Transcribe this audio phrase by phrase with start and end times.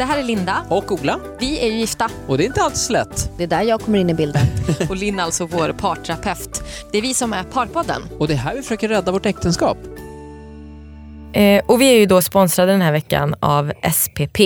[0.00, 0.64] Det här är Linda.
[0.68, 1.20] Och Ola.
[1.40, 2.08] Vi är ju gifta.
[2.26, 3.30] Och det är inte alls lätt.
[3.36, 4.42] Det är där jag kommer in i bilden.
[4.88, 6.62] och Linn alltså vår parterapeut.
[6.92, 8.02] Det är vi som är Parpodden.
[8.18, 9.78] Och det är här vi försöker rädda vårt äktenskap.
[11.32, 14.38] Eh, och vi är ju då sponsrade den här veckan av SPP.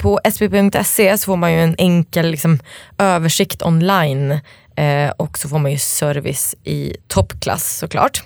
[0.00, 2.58] På spp.se så får man ju en enkel liksom,
[2.98, 4.40] översikt online
[4.76, 8.22] eh, och så får man ju service i toppklass såklart.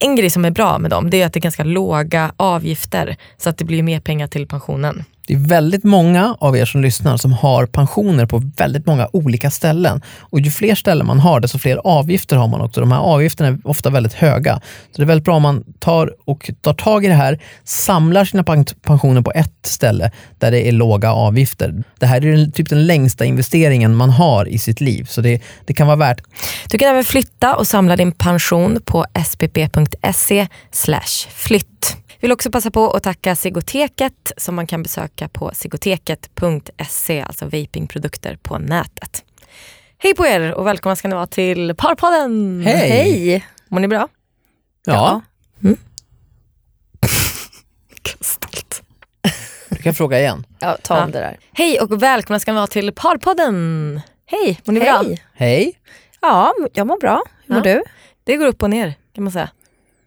[0.00, 3.16] En grej som är bra med dem det är att det är ganska låga avgifter
[3.36, 5.04] så att det blir mer pengar till pensionen.
[5.26, 9.50] Det är väldigt många av er som lyssnar som har pensioner på väldigt många olika
[9.50, 10.00] ställen.
[10.18, 12.80] Och ju fler ställen man har, desto fler avgifter har man också.
[12.80, 14.60] De här avgifterna är ofta väldigt höga.
[14.90, 18.24] Så det är väldigt bra om man tar och tar tag i det här, samlar
[18.24, 18.44] sina
[18.82, 21.84] pensioner på ett ställe där det är låga avgifter.
[21.98, 25.74] Det här är typ den längsta investeringen man har i sitt liv, så det, det
[25.74, 26.22] kan vara värt.
[26.70, 30.46] Du kan även flytta och samla din pension på spp.se
[31.34, 31.96] flytt.
[32.20, 38.36] Vill också passa på att tacka Sigoteket som man kan besöka på sigoteket.se, alltså vapingprodukter
[38.42, 39.24] på nätet.
[39.98, 42.62] Hej på er och välkomna ska ni vara till Parpodden!
[42.66, 42.88] Hej!
[42.90, 43.46] Hej!
[43.68, 44.08] Mår ni bra?
[44.86, 45.20] Ja.
[45.64, 45.76] Mm.
[48.20, 48.82] Stolt.
[49.68, 50.46] Du kan fråga igen.
[50.58, 51.06] Ja, ta om Ja.
[51.06, 51.38] det där.
[51.52, 54.00] Hej och välkomna ska ni vara till Parpodden!
[54.26, 55.02] Hej, mår ni bra?
[55.06, 55.22] Hej.
[55.34, 55.72] Hej!
[56.20, 57.22] Ja, jag mår bra.
[57.46, 57.74] Hur mår Ja.
[57.74, 57.82] du?
[58.24, 59.48] Det går upp och ner kan man säga.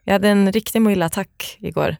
[0.03, 1.95] Jag hade en riktig moillattack igår.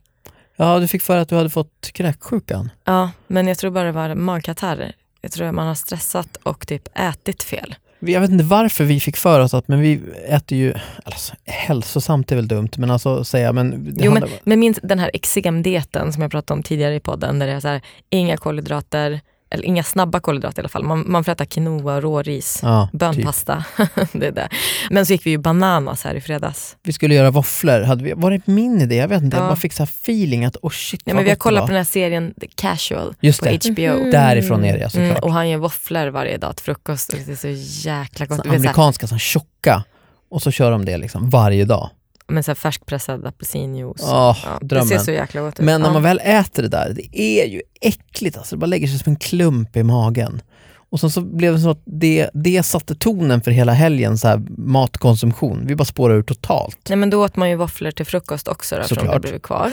[0.56, 2.70] Ja, du fick för att du hade fått kräksjukan.
[2.86, 4.92] Ja, men jag tror bara det var magkatarr.
[5.22, 7.76] Jag tror att man har stressat och typ ätit fel.
[8.00, 12.32] Jag vet inte varför vi fick för oss att, men vi äter ju, alltså, hälsosamt
[12.32, 13.96] är väl dumt, men alltså säga, men...
[14.00, 17.40] Jo, men, handlar- men minns den här exemdieten som jag pratade om tidigare i podden,
[17.40, 19.22] där det är så här, inga kolhydrater,
[19.54, 20.84] eller inga snabba kolhydrater i alla fall.
[20.84, 23.00] Man, man får äta quinoa, råris, ja, typ.
[23.00, 23.66] bönpasta.
[24.14, 24.50] det är det.
[24.90, 26.76] Men så gick vi ju bananas här i fredags.
[26.84, 28.96] Vi skulle göra våfflor, hade vi, var det min idé?
[28.96, 29.48] Jag vet inte, jag Ja.
[29.48, 31.84] bara fick så feeling att oh shit vad men vi har kollat på den här
[31.84, 34.00] serien The Casual Just på det, HBO.
[34.02, 34.12] Mhm.
[34.12, 35.10] därifrån är det såklart.
[35.10, 38.46] Mm, och han gör våfflor varje dag till frukost det är så jäkla gott.
[38.46, 39.84] Så amerikanska, här tjocka.
[40.30, 41.90] Och så kör de det liksom varje dag.
[42.34, 44.04] Men så färskpressad apelsinjuice.
[44.04, 45.66] Åh, ja, det ser så jäkla gott ut.
[45.66, 45.94] Men när ja.
[45.94, 48.56] man väl äter det där, det är ju äckligt alltså.
[48.56, 50.42] Det bara lägger sig som en klump i magen.
[50.90, 54.28] Och sen så blev det så att det, det satte tonen för hela helgen, så
[54.28, 55.68] här, matkonsumtion.
[55.68, 56.80] Vi bara spårar ur totalt.
[56.90, 59.14] Nej men då åt man ju våfflor till frukost också då, Såklart.
[59.22, 59.72] det blev kvar.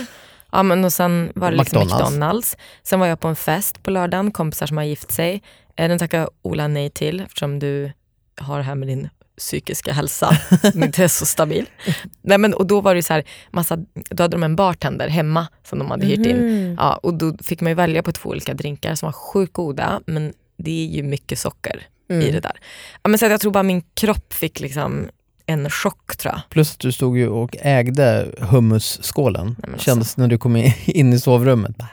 [0.53, 2.05] Ja men och sen var det liksom McDonald's.
[2.05, 2.57] McDonalds.
[2.83, 5.43] Sen var jag på en fest på lördagen, kompisar som har gift sig.
[5.77, 7.93] Eh, Den tackar Ola nej till eftersom du
[8.41, 9.09] har det här med din
[9.41, 10.39] psykiska hälsa
[10.75, 11.67] inte är så stabil.
[12.23, 13.77] Nej, men, och då var det så här, massa,
[14.11, 16.37] då hade de en bartender hemma som de hade hyrt in.
[16.37, 16.75] Mhm.
[16.79, 20.01] Ja, och då fick man ju välja på två olika drinkar som var sjukt goda
[20.07, 22.33] men det är ju mycket socker i Mm.
[22.33, 22.61] det där.
[23.03, 25.09] Ja, men så att jag tror bara min kropp fick liksom
[25.47, 26.41] en chock tror jag.
[26.51, 29.57] Plus att du stod ju och ägde hummusskålen.
[29.59, 29.85] men alltså.
[29.85, 31.77] Kändes när du kom in, in i sovrummet.
[31.77, 31.89] Bara,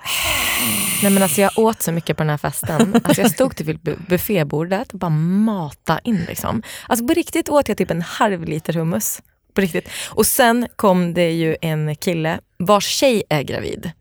[1.04, 3.02] Nej men alltså jag åt så mycket på den här festen.
[3.04, 6.64] Alltså jag stod typ vid bu- buffébordet och bara mata in liksom.
[6.88, 9.22] Alltså på riktigt åt jag typ en halv liter hummus.
[9.54, 9.90] På riktigt.
[10.10, 13.92] Och sen kom det ju en kille vars tjej är gravid.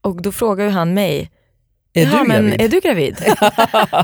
[0.00, 1.30] Och då frågade ju han mig,
[1.92, 2.60] Är "Jaha, du men gravid?
[2.60, 3.16] är du gravid?
[3.26, 3.52] Jag bara,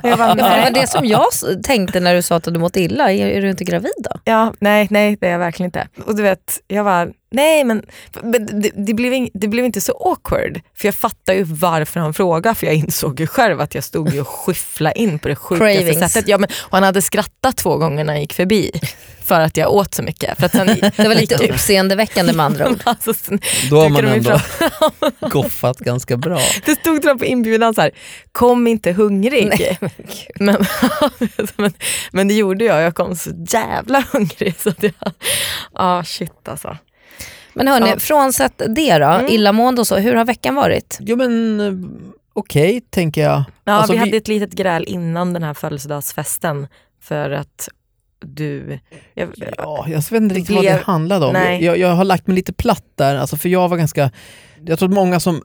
[0.02, 0.72] Ja, för det var nej.
[0.74, 1.28] det som jag
[1.62, 3.12] tänkte när du sa att du mått illa.
[3.12, 4.10] Är, är du inte gravid då?
[4.24, 5.88] Ja, nej, nej det är jag verkligen inte.
[6.06, 7.82] Och du vet, jag var nej men,
[8.22, 10.60] men det, det, blev in, det blev inte så awkward.
[10.74, 14.14] För jag fattar ju varför han frågade, för jag insåg ju själv att jag stod
[14.14, 16.12] ju och skyfflade in på det sjukaste Cravings.
[16.12, 16.28] sättet.
[16.28, 18.70] Ja, men, och han hade skrattat två gånger när han gick förbi
[19.26, 20.38] för att jag åt så mycket.
[20.38, 20.66] För att sen,
[20.96, 22.80] Det var lite uppseendeväckande med andra ord.
[22.84, 24.40] alltså, sen, Då har man ändå
[25.28, 26.40] goffat ganska bra.
[26.64, 27.90] det stod på inbjudan så här,
[28.32, 29.48] kom inte hungrig.
[29.48, 29.90] Nej, men
[30.38, 30.66] Men,
[31.56, 31.72] men,
[32.10, 34.54] men det gjorde jag, jag kom så jävla hungrig.
[34.58, 34.92] Så att jag,
[35.72, 36.76] ah, shit alltså.
[37.56, 37.98] Men hörni, Ja.
[37.98, 39.26] frånsett det då, Mm.
[39.26, 40.98] illamående och så, hur har veckan varit?
[41.00, 41.72] Jo men eh,
[42.32, 43.44] okej, tänker jag.
[43.64, 46.66] Ja, Alltså, vi, vi- hade ett litet gräl innan den här födelsedagsfesten
[47.02, 47.68] för att
[48.20, 48.78] du...
[49.14, 51.32] Jag, Ja, jag vet inte riktigt vad det blev- handlade om.
[51.32, 51.64] nej.
[51.64, 54.10] Jag, jag har lagt mig lite platt där, alltså för jag var ganska...
[54.66, 55.42] Jag tror att många som,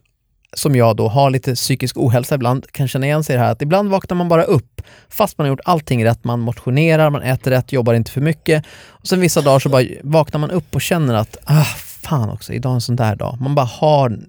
[0.54, 3.52] som jag då har lite psykisk ohälsa ibland kan känna igen sig i det här
[3.52, 6.24] att ibland vaknar man bara upp fast man har gjort allting rätt.
[6.24, 8.66] Man motionerar, man äter rätt, jobbar inte för mycket.
[8.88, 11.66] Och sen vissa dagar så bara vaknar man upp och känner att ah,
[12.04, 13.38] fan också, idag är en sån där dag.
[13.42, 14.20] Man bara har,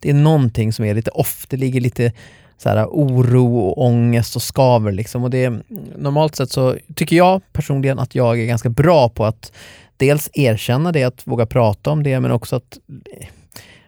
[0.00, 2.12] det är någonting som är lite off, det ligger lite
[2.58, 4.92] så här, oro och ångest och skaver.
[4.92, 5.24] Liksom.
[5.24, 5.52] Och det,
[5.96, 9.52] normalt sett så tycker jag personligen att jag är ganska bra på att
[9.96, 12.78] dels erkänna det, att våga prata om det, men också att,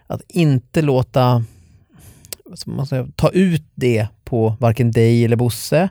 [0.06, 1.44] att inte låta
[2.66, 5.88] man säga, ta ut det på varken dig eller Bosse.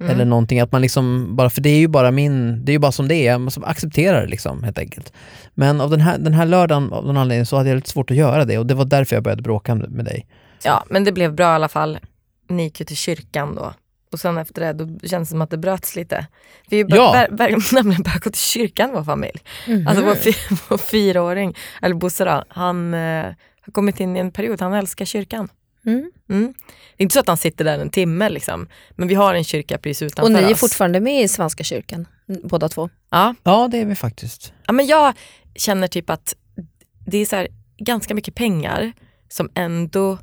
[0.00, 0.12] Mm.
[0.12, 2.78] Eller någonting, att man liksom, bara, för det är ju bara min, det är ju
[2.78, 5.12] bara som det är, man accepterar det liksom helt enkelt.
[5.54, 8.10] Men av den här, den här lördagen, av någon anledning, så hade jag lite svårt
[8.10, 10.26] att göra det och det var därför jag började bråka med, dig.
[10.64, 11.98] Ja, men det blev bra i alla fall.
[12.48, 13.72] Ni gick ju till kyrkan då.
[14.12, 16.26] Och sen efter det, då känns det som att det bröts lite.
[16.68, 17.26] Vi har Ja.
[17.38, 17.58] ja.
[17.72, 19.38] nämligen börjat gå till kyrkan vår familj.
[19.86, 20.32] Alltså vår, fy,
[20.68, 23.24] vår fyraåring, eller Bosse då, han eh,
[23.60, 25.48] har kommit in i en period, han älskar kyrkan.
[25.86, 26.10] Mm.
[26.30, 26.54] Mm.
[26.96, 29.44] Det är inte så att han sitter där en timme liksom, men vi har en
[29.44, 30.60] kyrka precis utanför Och ni är oss.
[30.60, 32.06] fortfarande med i Svenska kyrkan,
[32.44, 32.88] båda två.
[33.10, 33.34] Ja.
[33.42, 34.52] Ja, det är vi faktiskt.
[34.66, 35.14] ja, men jag
[35.54, 36.34] känner typ att
[37.06, 37.48] det är så här,
[37.78, 38.92] ganska mycket pengar
[39.28, 40.18] som ändå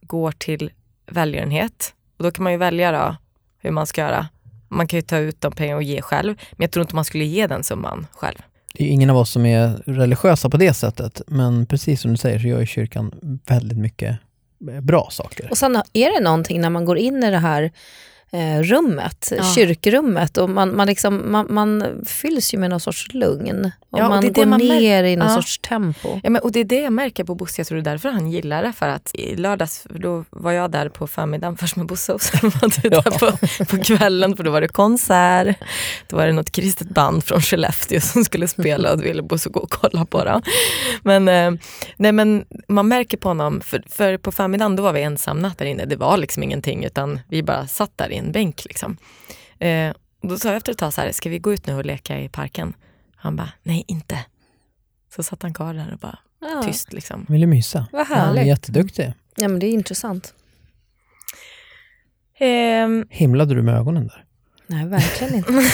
[0.00, 0.70] går till
[1.10, 1.94] välgörenhet.
[2.18, 3.16] Och då kan man ju välja då,
[3.58, 4.28] hur man ska göra.
[4.68, 7.04] Man kan ju ta ut de pengarna och ge själv, men jag tror inte man
[7.04, 8.38] skulle ge den summan själv.
[8.74, 12.16] Det är ingen av oss som är religiösa på det sättet, men precis som du
[12.16, 14.18] säger så gör ju kyrkan väldigt mycket
[14.82, 15.50] bra saker.
[15.50, 17.72] Och sen är det någonting när man går in i det här
[18.32, 19.44] eh, rummet, Ja.
[19.54, 23.70] kyrkrummet och man, man, liksom, man, man fylls ju med någon sorts lugn.
[23.90, 25.34] Och Ja, och man går man ner i någon Ja.
[25.34, 26.20] sorts tempo.
[26.22, 28.08] Ja, men, och det är det jag märker på Bosse, jag tror det är därför
[28.08, 28.72] han gillar det.
[28.72, 32.50] För att i lördags, då var jag där på förmiddagen först med Bosse och sen
[32.60, 33.36] var du där på,
[33.66, 35.56] på kvällen för då var det konsert.
[36.08, 39.50] Då var det något kristet band från Skellefteå som skulle spela och då ville Bosse
[39.50, 40.42] gå och kolla på det.
[41.02, 41.60] Men, eh,
[41.96, 45.64] nej, men man märker på honom, för, för på förmiddagen då var vi ensamma där
[45.66, 45.84] inne.
[45.84, 48.64] Det var liksom ingenting utan vi bara satt där i en bänk.
[48.64, 48.96] Liksom.
[49.58, 49.90] Eh,
[50.22, 51.84] och då sa jag efter ett tag så här, ska vi gå ut nu och
[51.86, 52.72] leka i parken?
[53.16, 54.18] Han bara, nej inte.
[55.16, 56.62] Så satt han kvar där och bara Ja.
[56.66, 57.26] tyst liksom.
[57.28, 57.86] Vill du mysa?
[57.92, 58.46] Vad Han är härligt.
[58.46, 59.12] jätteduktig.
[59.36, 60.34] Ja, men det är intressant.
[62.38, 64.24] Ehm, Himlade du med ögonen där?
[64.66, 65.52] Nej, verkligen inte.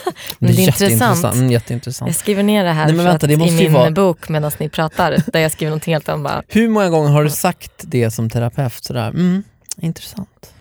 [0.38, 1.34] Men det är intressant.
[1.34, 2.08] Mm, jätteintressant.
[2.08, 4.28] jag skriver ner det här Nej, men vänta, det i måste ju min vara- bok
[4.28, 6.24] medan ni pratar, där jag skriver någonting helt annat.
[6.24, 9.42] Bara, Hur många gånger har du sagt det som terapeut sådär, mm,
[9.80, 10.54] intressant.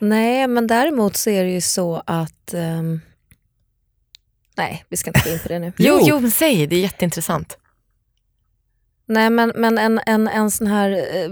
[0.00, 2.54] Nej, men däremot så är det ju så att...
[2.54, 3.00] ehm,
[4.56, 5.66] nej, vi ska inte gå in på det nu.
[5.76, 6.06] jo, Jo.
[6.08, 7.58] jo, men säg, det är jätteintressant.
[9.06, 11.30] Nej, men, men en, en, en sån här eh,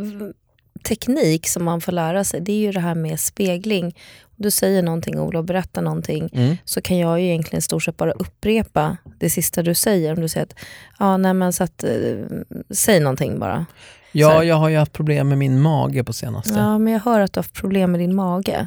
[0.89, 3.97] teknik som man får lära sig, det är ju det här med spegling.
[4.37, 6.57] Du säger någonting Ola och berättar någonting Mm.
[6.65, 10.13] så kan jag ju egentligen i stort sett bara upprepa det sista du säger.
[10.15, 10.55] Om du säger att,
[10.99, 11.91] ja nej men så att, eh,
[12.71, 13.67] säg någonting bara.
[14.15, 16.51] Ja, jag har ju haft problem med min mage på senaste.
[16.59, 18.67] Ja men jag hör att du har haft problem med din mage.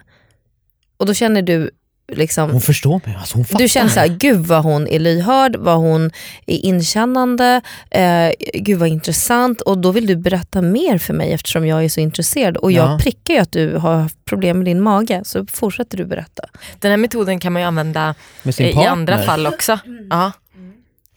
[0.98, 1.70] Och då känner du
[2.14, 3.60] liksom, Hon förstår mig, alltså hon fattar.
[3.60, 6.06] du känner så här, gud vad hon är lyhörd, vad hon
[6.46, 7.62] är inkännande,
[7.92, 11.90] eh, gud vad intressant och då vill du berätta mer för mig eftersom jag är
[11.90, 13.00] så intresserad och jag Ja.
[13.02, 16.44] prickar ju att du har haft problem med din mage så fortsätter du berätta.
[16.80, 18.92] Den här metoden kan man ju använda med sin eh, i partner.
[18.92, 19.80] andra fall också.
[20.10, 20.32] Ja.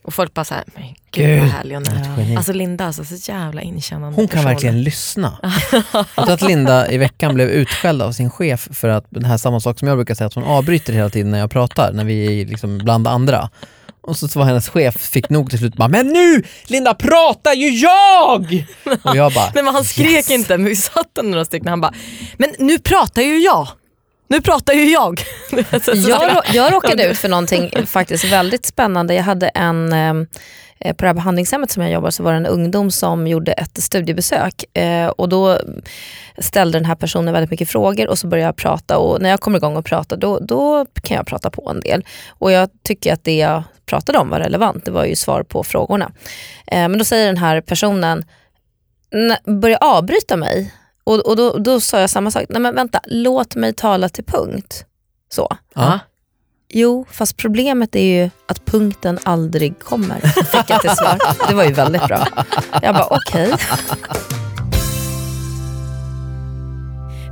[0.02, 2.36] Och folk bara såhär, men gud Gud, vad härlig hon är.
[2.36, 4.44] Alltså Linda, alltså, så jävla inkännande Hon kan person.
[4.44, 5.38] verkligen lyssna.
[5.92, 9.36] Jag tror att Linda i veckan blev utskälld av sin chef för att den här
[9.36, 12.04] samma sak som jag brukar säga, att hon avbryter hela tiden när jag pratar, när
[12.04, 13.50] vi är liksom bland andra.
[14.02, 17.52] Och så, så var hennes chef, fick nog till slut bara “Men nu Linda pratar
[17.52, 18.66] ju jag!”
[19.02, 20.30] Och jag bara Nej men han skrek yes.
[20.30, 21.94] inte, men vi satt några stycken han bara,
[22.36, 23.68] men nu pratar ju jag.
[24.30, 25.20] Nu pratar ju jag.
[26.08, 29.14] Jag, jag råkade ut för någonting faktiskt väldigt spännande.
[29.14, 30.26] Jag hade en, ehm,
[30.80, 33.52] eh, på det här behandlingshemmet som jag jobbar så var det en ungdom som gjorde
[33.52, 35.58] ett studiebesök eh, och då
[36.38, 39.40] ställde den här personen väldigt mycket frågor och så började jag prata och när jag
[39.40, 42.04] kommer igång och pratar då, då kan jag prata på en del.
[42.28, 45.64] Och jag tycker att det jag pratade om var relevant, det var ju svar på
[45.64, 46.12] frågorna.
[46.66, 48.24] Eh, men då säger den här personen,
[49.10, 50.72] börja börjar avbryta mig
[51.04, 54.24] och, och då, då sa jag samma sak, nej men vänta, låt mig tala till
[54.24, 54.84] punkt.
[55.32, 55.56] Så.
[55.74, 55.98] Ja.
[56.72, 60.20] Jo, fast problemet är ju att punkten aldrig kommer.
[60.44, 61.18] Fick jag till svar.
[61.48, 62.26] Det var ju väldigt bra.
[62.82, 63.52] Jag bara okej.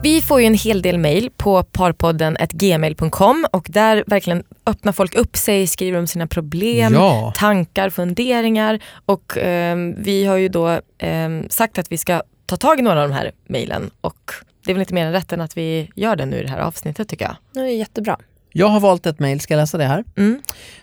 [0.02, 5.14] Vi får ju en hel del mejl på parpodden gmail.com och där verkligen öppnar folk
[5.14, 7.32] upp sig, skriver om sina problem, Ja.
[7.36, 12.78] tankar, funderingar och ehm, vi har ju då ehm, sagt att vi ska ta tag
[12.78, 14.32] i några av de här mejlen och
[14.64, 16.48] det är väl inte mer än rätt än att vi gör det nu i det
[16.48, 17.36] här avsnittet tycker jag.
[17.52, 18.16] Det är jättebra.
[18.52, 20.04] Jag har valt ett mejl, ska jag läsa det här?
[20.16, 20.40] Mm.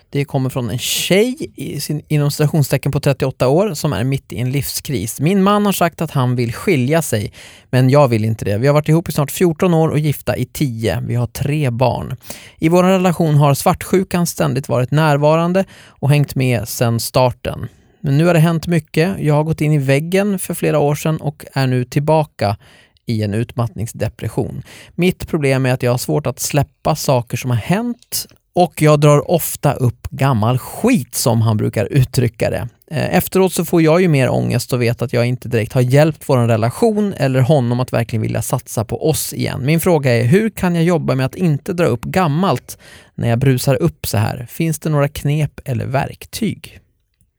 [0.09, 4.33] Det kommer från en tjej i sin, inom citationstecken på 38 år som är mitt
[4.33, 5.19] i en livskris.
[5.19, 7.33] Min man har sagt att han vill skilja sig,
[7.69, 8.57] men jag vill inte det.
[8.57, 11.03] Vi har varit ihop i snart 14 år och gifta i 10.
[11.07, 12.17] Vi har tre barn.
[12.57, 17.67] I vår relation har svartsjukan ständigt varit närvarande och hängt med sedan starten.
[18.05, 19.19] Men nu har det hänt mycket.
[19.19, 22.57] Jag har gått in i väggen för flera år sedan och är nu tillbaka
[23.05, 24.63] i en utmattningsdepression.
[24.95, 28.99] Mitt problem är att jag har svårt att släppa saker som har hänt och jag
[28.99, 32.67] drar ofta upp gammal skit som han brukar uttrycka det.
[32.91, 35.81] Eh, efteråt så får jag ju mer ångest och vet att jag inte direkt har
[35.81, 39.65] hjälpt vår relation eller honom att verkligen vilja satsa på oss igen.
[39.65, 42.77] Min fråga är, hur kan jag jobba med att inte dra upp gammalt
[43.15, 44.47] när jag brusar upp så här?
[44.49, 46.79] Finns det några knep eller verktyg?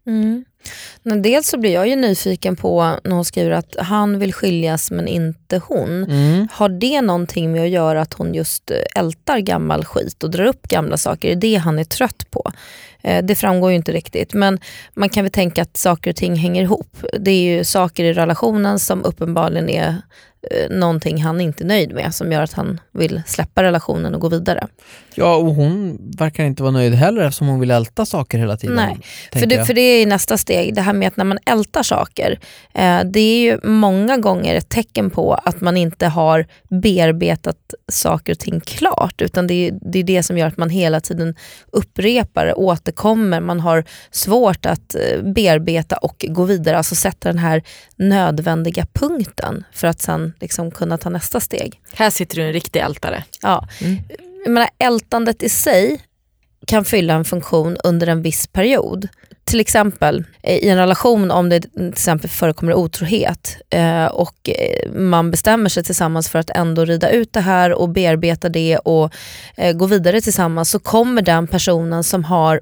[0.06, 0.44] Mm.
[1.02, 4.90] Men dels så blir jag ju nyfiken på när hon skriver att han vill skiljas
[4.90, 6.04] men inte hon.
[6.04, 6.48] Mm.
[6.52, 10.44] Har det någonting med att göra att hon just eh, ältar gammal skit och drar
[10.44, 11.28] upp gamla saker?
[11.30, 12.52] Är det han är trött på?
[13.02, 14.58] Eh, Det framgår ju inte riktigt men
[14.94, 16.96] man kan väl tänka att saker och ting hänger ihop.
[17.20, 19.96] Det är ju saker i relationen som uppenbarligen är
[20.70, 24.28] någonting han inte är nöjd med som gör att han vill släppa relationen och gå
[24.28, 24.66] vidare.
[25.18, 28.76] Ja, och hon verkar inte vara nöjd heller eftersom hon vill älta saker hela tiden.
[28.76, 28.98] Nej,
[29.32, 32.38] För det, för det är nästa steg, det här med att när man ältar saker,
[32.74, 38.32] eh, det är ju många gånger ett tecken på att man inte har bearbetat saker
[38.32, 41.34] och ting klart, utan det är det, är det som gör att man hela tiden
[41.72, 47.62] upprepar, återkommer, man har svårt att eh, bearbeta och gå vidare, alltså sätta den här
[47.96, 51.80] nödvändiga punkten för att sen liksom kunna ta nästa steg.
[51.92, 53.24] Här sitter du en riktig ältare.
[53.42, 53.68] Ja.
[53.80, 53.98] Mm.
[54.44, 56.00] Jag menar, ältandet i sig
[56.66, 59.08] kan fylla en funktion under en viss period.
[59.44, 64.92] Till exempel eh, i en relation om det till exempel förekommer otrohet eh, och eh,
[64.92, 69.12] man bestämmer sig tillsammans för att ändå rida ut det här och bearbeta det och
[69.56, 72.60] eh, gå vidare tillsammans så kommer den personen som har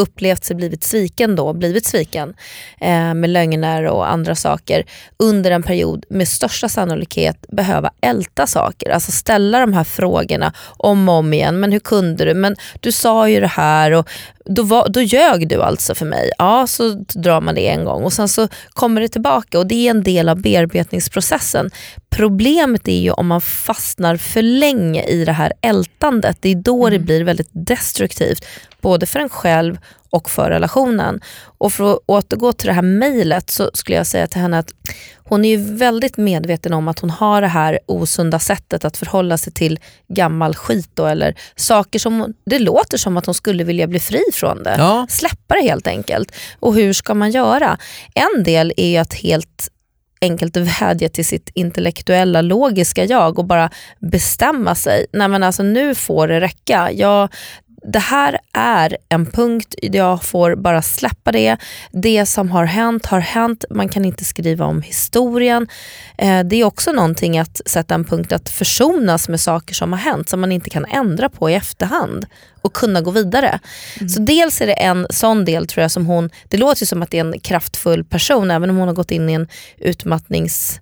[0.00, 2.34] upplevt sig blivit sviken då, blivit sviken
[2.80, 4.84] eh, med lögner och andra saker
[5.16, 8.90] under en period med största sannolikhet behöva älta saker.
[8.90, 11.60] Alltså ställa de här frågorna om och om igen.
[11.60, 12.34] Men hur kunde du?
[12.34, 14.08] Men du sa ju det här och
[14.44, 16.30] då, var, då ljög du alltså för mig.
[16.38, 19.86] Ja, så drar man det en gång och sen så kommer det tillbaka och det
[19.86, 21.70] är en del av bearbetningsprocessen.
[22.10, 26.36] Problemet är ju om man fastnar för länge i det här ältandet.
[26.40, 28.44] Det är då det blir väldigt destruktivt,
[28.80, 29.78] både för en själv
[30.10, 31.20] och för relationen.
[31.42, 34.70] Och för att återgå till det här mejlet så skulle jag säga till henne att
[35.16, 39.38] hon är ju väldigt medveten om att hon har det här osunda sättet att förhålla
[39.38, 43.86] sig till gammal skit då, eller saker som det låter som att hon skulle vilja
[43.86, 44.74] bli fri från det.
[44.78, 45.06] Ja.
[45.08, 46.32] Släppa det helt enkelt.
[46.60, 47.78] Och hur ska man göra?
[48.14, 49.70] En del är ju att helt
[50.20, 55.06] enkelt vädja till sitt intellektuella logiska jag och bara bestämma sig.
[55.12, 56.90] Nej men alltså nu får det räcka.
[56.92, 57.28] Jag,
[57.82, 61.56] det här är en punkt, jag får bara släppa det.
[61.92, 65.68] Det som har hänt har hänt, man kan inte skriva om historien.
[66.18, 70.00] Eh, det är också någonting att sätta en punkt att försonas med saker som har
[70.00, 72.26] hänt som man inte kan ändra på i efterhand
[72.62, 73.58] och kunna gå vidare.
[74.14, 77.02] Så dels är det en sån del tror jag som hon, det låter ju som
[77.02, 80.80] att det är en kraftfull person även om hon har gått in i en utmattnings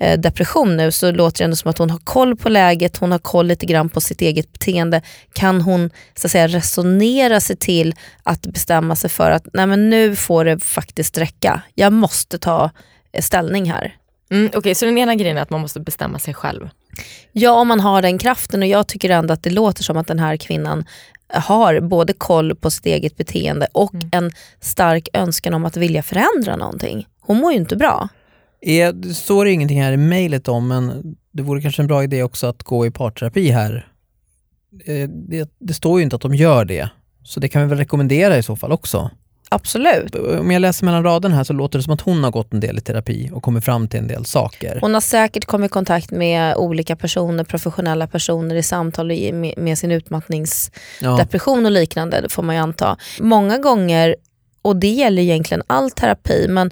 [0.00, 3.18] depression nu så låter det ändå som att hon har koll på läget, hon har
[3.18, 5.02] koll lite grann på sitt eget beteende.
[5.32, 9.90] Kan hon så att säga, resonera sig till att bestämma sig för att Nej, men
[9.90, 12.70] nu får det faktiskt räcka, jag måste ta
[13.12, 13.96] eh, ställning här.
[14.30, 16.68] Mm, Okej, så den ena grejen är att man måste bestämma sig själv.
[17.32, 20.06] Ja, om man har den kraften och jag tycker ändå att det låter som att
[20.06, 20.84] den här kvinnan
[21.32, 26.56] har både koll på sitt eget beteende och en stark önskan om att vilja förändra
[26.56, 27.06] någonting.
[27.20, 28.08] Hon mår ju inte bra.
[28.60, 32.22] Är, det står ingenting här i mejlet om, men det vore kanske en bra idé
[32.22, 33.88] också att gå i parterapi här.
[34.84, 36.88] Eh, Det, det står ju inte att de gör det,
[37.24, 39.10] så det kan vi väl rekommendera i så fall också.
[39.52, 40.14] Absolut.
[40.14, 42.60] Om jag läser mellan raderna här så låter det som att hon har gått en
[42.60, 44.78] del i terapi och kommit fram till en del saker.
[44.80, 49.06] Hon har säkert kommit i kontakt med olika personer, professionella personer i samtal
[49.56, 51.66] med sin utmattningsdepression Ja.
[51.66, 52.96] och liknande, det får man ju anta.
[53.20, 54.16] Många gånger,
[54.62, 56.70] och det gäller egentligen all terapi, men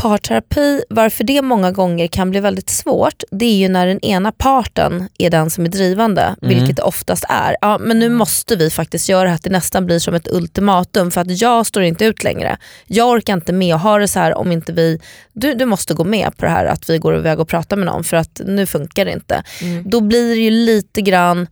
[0.00, 4.32] parterapi, varför det många gånger kan bli väldigt svårt, det är ju när den ena
[4.32, 7.56] parten är den som är drivande, vilket det oftast är.
[7.60, 10.28] Ja, men nu måste vi faktiskt göra det här, att det nästan blir som ett
[10.28, 12.58] ultimatum för att jag står inte ut längre.
[12.86, 15.00] Jag orkar inte med att ha det så här om inte vi,
[15.32, 17.86] du, du måste gå med på det här att vi går iväg och pratar med
[17.86, 19.42] någon för att nu funkar det inte.
[19.84, 21.46] Då blir det ju lite grann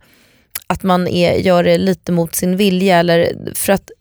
[0.67, 3.91] att man är, gör det lite mot sin vilja eller för att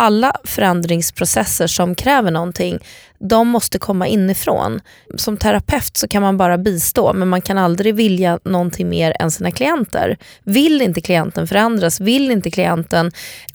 [0.00, 2.78] alla förändringsprocesser som kräver någonting,
[3.20, 4.80] de måste komma inifrån.
[5.16, 9.30] Som terapeut så kan man bara bistå men man kan aldrig vilja någonting mer än
[9.30, 10.16] sina klienter.
[10.44, 13.10] Vill inte klienten förändras, vill inte klienten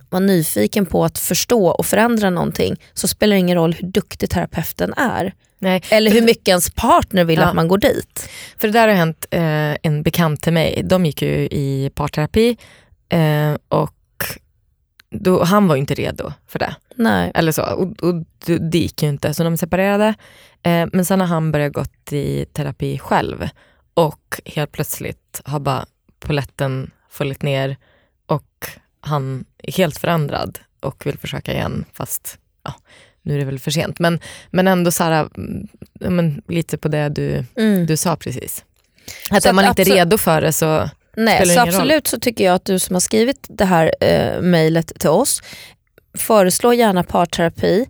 [0.10, 4.30] vara nyfiken på att förstå och förändra någonting så spelar det ingen roll hur duktig
[4.30, 5.34] terapeuten är.
[5.60, 7.46] Nej, Eller hur mycket ens partner vill Ja.
[7.46, 8.30] att man går dit.
[8.58, 9.42] För det där har hänt eh,
[9.84, 10.82] en bekant till mig.
[10.86, 12.58] De gick ju i parterapi
[13.10, 13.92] eh, och
[15.14, 16.76] då, han var ju inte redo för det.
[16.96, 17.32] Nej.
[17.36, 17.64] Eller så.
[17.64, 18.16] Och, och
[18.46, 20.08] det, gick ju inte, så de separerade.
[20.64, 23.50] Eh, men sen har han börjat gått i terapi själv
[23.94, 25.86] och helt plötsligt har bara
[26.20, 27.78] poletten fallit ner
[28.26, 28.68] och
[29.02, 32.74] han är helt förändrad och vill försöka igen fast ja,
[33.22, 34.00] nu är det väl för sent.
[34.00, 34.20] Men,
[34.52, 35.68] men ändå här, mm,
[36.00, 37.86] men, lite på det du, Mm.
[37.86, 38.66] du sa precis.
[39.32, 41.68] Att Så är man att inte absolut- redo för det så Nej, så ingen roll.
[41.68, 45.42] absolut så tycker jag att du som har skrivit det här eh, mejlet till oss,
[46.18, 47.86] föreslå gärna parterapi.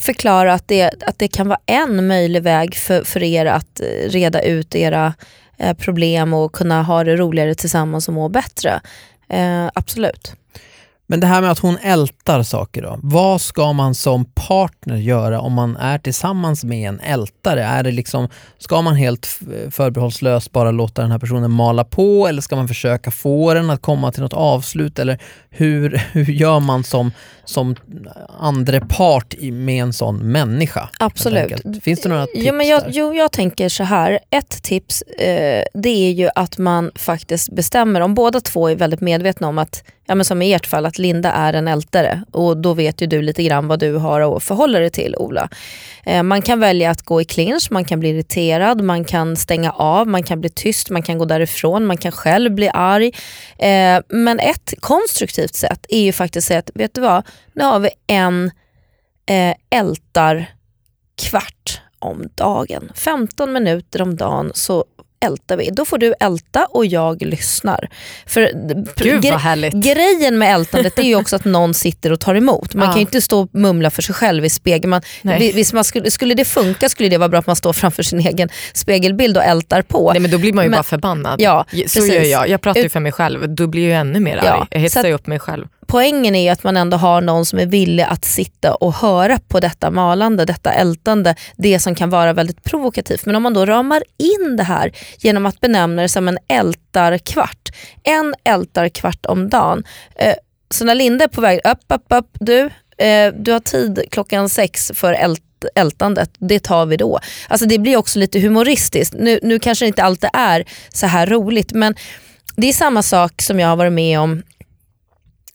[0.00, 4.08] Förklara att det, att det kan vara en möjlig väg för, för er att eh,
[4.08, 5.14] reda ut era
[5.58, 8.80] eh, problem och kunna ha det roligare tillsammans och må bättre.
[9.28, 10.32] Eh, absolut.
[11.06, 12.98] Men det här med att hon ältar saker då.
[13.02, 17.64] Vad ska man som partner göra om man är tillsammans med en ältare?
[17.64, 19.26] Är det liksom, ska man helt
[19.70, 23.82] förbehållslöst bara låta den här personen mala på eller ska man försöka få den att
[23.82, 24.98] komma till något avslut?
[24.98, 25.18] Eller
[25.50, 27.12] hur, hur gör man som,
[27.44, 27.76] som
[28.38, 30.88] andre part med en sån människa?
[30.98, 31.82] Absolut.
[31.82, 34.18] Finns det några tips Jo, men jag, jo, jag tänker så här.
[34.30, 39.00] Ett tips eh, det är ju att man faktiskt bestämmer, om båda två är väldigt
[39.00, 42.56] medvetna om att, ja, men som i ert fall, att Linda är en ältare och
[42.56, 45.48] då vet ju du lite grann vad du har att förhålla dig till Ola.
[46.06, 49.70] Eh, man kan välja att gå i clinch, man kan bli irriterad, man kan stänga
[49.70, 53.12] av, man kan bli tyst, man kan gå därifrån, man kan själv bli arg.
[53.58, 57.22] Eh, men ett konstruktivt sätt är ju faktiskt att säga att, vet du vad,
[57.52, 58.50] nu har vi en
[59.26, 60.46] eh, ältar
[61.22, 62.92] kvart om dagen.
[62.94, 64.84] 15 minuter om dagen så
[65.20, 65.70] ältar vi.
[65.70, 67.88] Då får du älta och jag lyssnar.
[68.26, 68.40] För
[69.04, 69.74] gud gre- vad härligt.
[69.74, 72.74] Grejen med ältandet är ju också att någon sitter och tar emot.
[72.74, 72.92] Man Ja.
[72.92, 74.90] kan ju inte stå och mumla för sig själv i spegeln.
[74.90, 75.02] Man,
[75.38, 78.20] visst, man skulle, skulle det funka skulle det vara bra att man står framför sin
[78.20, 80.12] egen spegelbild och ältar på.
[80.12, 81.40] Nej, men då blir man ju Men- bara förbannad.
[81.40, 82.12] Ja, så precis.
[82.12, 82.48] gör jag.
[82.48, 83.54] Jag pratar ju för mig själv.
[83.54, 84.46] Då blir jag ju ännu mer arg.
[84.46, 85.66] Ja, Jag så hetsar ju upp mig själv.
[85.86, 89.38] Poängen är ju att man ändå har någon som är villig att sitta och höra
[89.48, 93.26] på detta malande, detta ältande, det som kan vara väldigt provokativt.
[93.26, 97.68] Men om man då ramar in det här genom att benämna det som en ältarkvart,
[98.02, 99.84] en ältarkvart om dagen.
[100.14, 100.34] Eh,
[100.70, 102.60] så när Linda är på väg, upp, upp, upp, du,
[102.98, 105.40] eh, du har tid klockan sex för ält
[105.74, 107.20] ältandet, det tar vi då.
[107.48, 109.14] Alltså det blir också lite humoristiskt.
[109.18, 111.94] Nu, nu kanske det inte alltid är så här roligt men
[112.56, 114.42] det är samma sak som jag har varit med om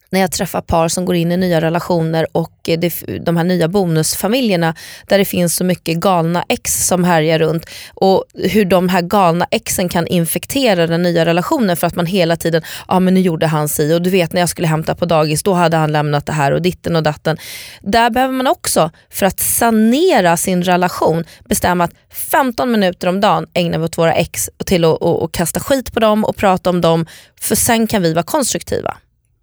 [0.10, 3.67] när jag träffar par som går in i nya relationer och det, de här nya
[3.67, 4.76] bonusfamiljerna
[5.08, 9.48] där det finns så mycket galna ex som härjar runt och hur de här galna
[9.52, 13.19] exen kan infektera den nya relationen för att man hela tiden, ja ah, men nu
[13.19, 15.91] gjorde han si och du vet när jag skulle hämta på dagis då hade han
[15.91, 17.38] lämnat det här och ditten och datten.
[17.82, 21.93] Där behöver man också för att sanera sin relation bestämma att
[22.32, 25.93] 15 minuter om dagen ägnar vi åt våra ex till att och, och kasta skit
[25.93, 27.06] på dem och prata om dem
[27.41, 28.98] för sen kan vi vara konstruktiva.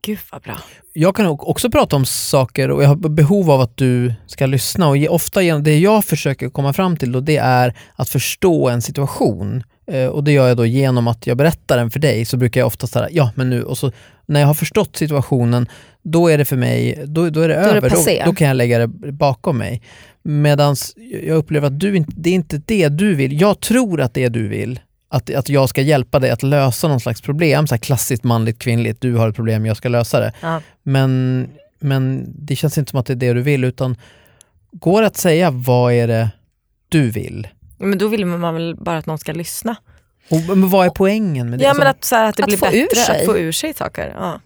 [0.06, 0.58] Gud vad bra.
[0.92, 4.88] Jag kan också prata om saker och jag har behov av att du ska lyssna
[4.88, 9.62] och ofta det jag försöker komma fram till då, det är att förstå en situation.
[9.86, 12.60] Eh, och det gör jag då genom att jag berättar den för dig så brukar
[12.60, 13.92] jag ofta säga ja men nu och så
[14.26, 15.68] när jag har förstått situationen
[16.02, 17.90] då är det för mig, då, då är det är det över.
[17.90, 19.82] Då, då kan jag lägga det bakom mig.
[20.22, 20.76] Medan
[21.22, 23.40] jag upplever att du det är inte det du vill.
[23.40, 24.80] Jag tror att det du vill
[25.16, 28.58] att, att jag ska hjälpa dig att lösa någon slags problem, så här klassiskt manligt
[28.58, 30.32] kvinnligt, du har ett problem, jag ska lösa det.
[30.40, 30.60] Ja.
[30.82, 31.48] Men,
[31.80, 33.96] men det känns inte som att det är det du vill utan
[34.72, 36.30] går det att säga vad är det
[36.88, 37.48] du vill?
[37.78, 39.76] Men då vill man väl bara att någon ska lyssna.
[40.30, 41.62] Och, men vad är poängen med det?
[41.62, 43.20] Ja Alltså, men att, så här, att det Att blir få ur bättre, sig.
[43.20, 44.12] att få ur sig saker.
[44.16, 44.40] Ja.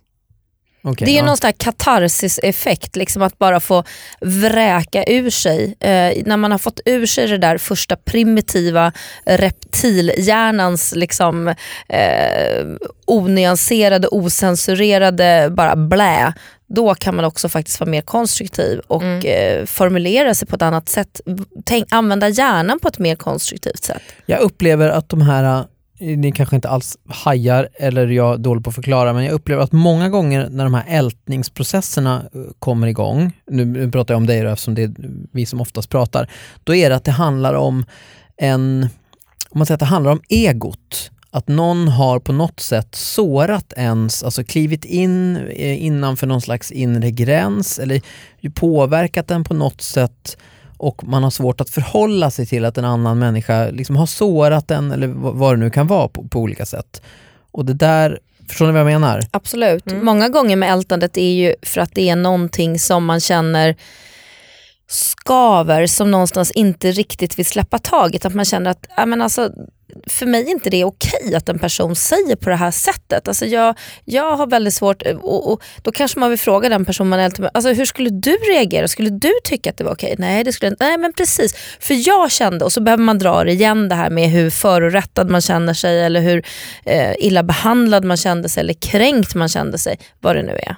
[0.83, 1.25] Okej, Det är ja.
[1.27, 3.85] någon sån här katarsis-effekt, liksom att bara få
[4.21, 5.65] vräka ur sig.
[5.81, 8.93] Eh, när man har fått ur sig det där första primitiva
[9.25, 11.49] reptilhjärnans liksom,
[11.89, 12.65] eh,
[13.07, 16.33] onyanserade, osensurerade bara blä,
[16.75, 19.21] då kan man också faktiskt vara mer konstruktiv och Mm.
[19.61, 21.21] eh, formulera sig på ett annat sätt.
[21.65, 24.03] Tänk, använda hjärnan på ett mer konstruktivt sätt.
[24.27, 25.65] Jag upplever att de här,
[26.01, 29.63] ni kanske inte alls hajar eller jag är dålig på att förklara, men jag upplever
[29.63, 34.43] att många gånger när de här ältningsprocesserna eh, kommer igång, nu pratar jag om dig
[34.43, 34.93] då, eftersom det är
[35.33, 36.31] vi som oftast pratar,
[36.65, 37.85] då är det att det handlar om
[38.37, 38.89] en,
[39.51, 41.11] om man säger att det handlar om egot.
[41.33, 46.73] Att någon har på något sätt sårat ens, alltså klivit in eh, innanför någon slags
[46.73, 48.01] inre gräns eller
[48.55, 50.37] påverkat den på något sätt
[50.81, 54.69] och man har svårt att förhålla sig till att en annan människa liksom har sårat
[54.69, 57.03] den eller vad det nu kan vara på, på olika sätt.
[57.53, 59.21] Och det där, förstår ni vad jag menar?
[59.31, 59.87] Absolut.
[59.87, 60.05] Mm.
[60.05, 63.77] Många gånger med ältandet är ju för att det är någonting som man känner
[64.89, 68.25] skaver som någonstans inte riktigt vill släppa taget.
[68.25, 69.51] Att man känner att ja, men alltså,
[70.07, 73.29] för mig är inte det okej att en person säger på det här sättet.
[73.29, 76.85] Alltså jag, jag har väldigt svårt, eh, och, och då kanske man vill fråga den
[76.85, 78.89] personen man ältar med, alltså hur skulle du reagera?
[78.89, 80.15] Skulle du tycka att det var okej?
[80.19, 80.77] Nej, det skulle.
[80.81, 84.11] Nej men precis, för jag kände, och så behöver man dra det igen det här
[84.11, 86.47] med hur förorättad man känner sig eller hur
[86.85, 90.77] eh, illa behandlad man kände sig eller kränkt man kände sig, vad det nu är.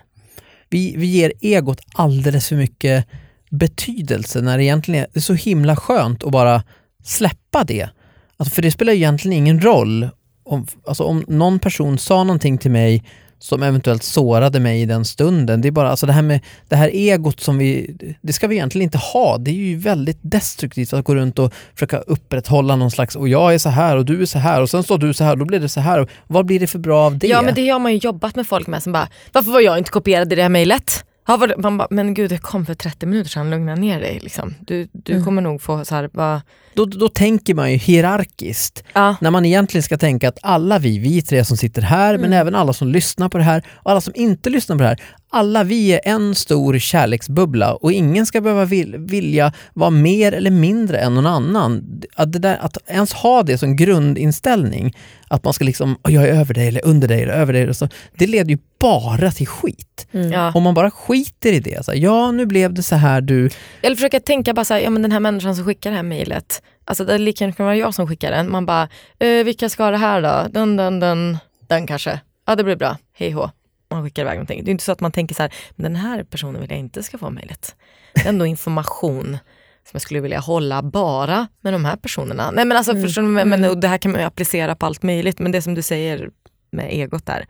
[0.69, 3.07] Vi, vi ger egot alldeles för mycket
[3.51, 6.63] betydelse när det egentligen är, det är så himla skönt att bara
[7.05, 7.89] släppa det.
[8.37, 10.09] Alltså för det spelar egentligen ingen roll
[10.45, 13.05] om, alltså om någon person sa någonting till mig
[13.39, 15.61] som eventuellt sårade mig i den stunden.
[15.61, 18.55] Det är bara alltså det här med det här egot som vi, det ska vi
[18.55, 19.39] egentligen inte ha.
[19.39, 23.55] Det är ju väldigt destruktivt att gå runt och försöka upprätthålla någon slags, och jag
[23.55, 25.39] är så här och du är så här och sen står du så här och
[25.39, 26.07] då blir det så här.
[26.27, 27.27] Vad blir det för bra av det?
[27.27, 29.79] Ja men det har man ju jobbat med folk med som bara, varför var jag
[29.79, 31.05] inte kopierad i det här mejlet?
[31.27, 34.21] Ja, man bara, men gud det kom för 30 minuter sedan, lugna ner dig.
[34.23, 34.55] Liksom.
[34.61, 35.25] Du, du Mm.
[35.25, 36.43] kommer nog få så här, bara,
[36.75, 38.85] Då, då tänker man ju hierarkiskt.
[38.93, 39.17] ja.
[39.21, 42.55] När man egentligen ska tänka att alla vi, vi tre som sitter här, men även
[42.55, 45.65] alla som lyssnar på det här och alla som inte lyssnar på det här, alla
[45.65, 50.99] vi är en stor kärleksbubbla och ingen ska behöva vil, vilja vara mer eller mindre
[50.99, 52.03] än någon annan.
[52.15, 54.97] Att, det där, att ens ha det som grundinställning,
[55.29, 57.75] att man ska liksom, "Åh, jag är över dig eller under dig eller över dig,
[57.75, 60.07] så, det leder ju bara till skit.
[60.11, 60.53] Ja.
[60.55, 63.51] Om man bara skiter i det, så här, ja nu blev det så här du,
[63.83, 66.03] Eller försöka tänka bara så här, ja men den här människan som skickar det här
[66.03, 68.51] mejlet, alltså det kan vara jag som skickar den.
[68.51, 70.49] Man bara, eh, vilka ska ha det här då?
[70.51, 72.21] Den, den, den, den kanske.
[72.47, 73.51] Ja det blir bra, hej hå.
[73.91, 74.65] Man skickar iväg någonting.
[74.65, 76.79] Det är inte så att man tänker så här, men den här personen vill jag
[76.79, 77.77] inte ska få mejlet.
[78.15, 79.39] Det är ändå information
[79.85, 82.51] som jag skulle vilja hålla bara med de här personerna.
[82.51, 85.03] Nej men alltså, förstår du, men, och det här kan man ju applicera på allt
[85.03, 86.31] möjligt, men det som du säger
[86.71, 87.47] med egot där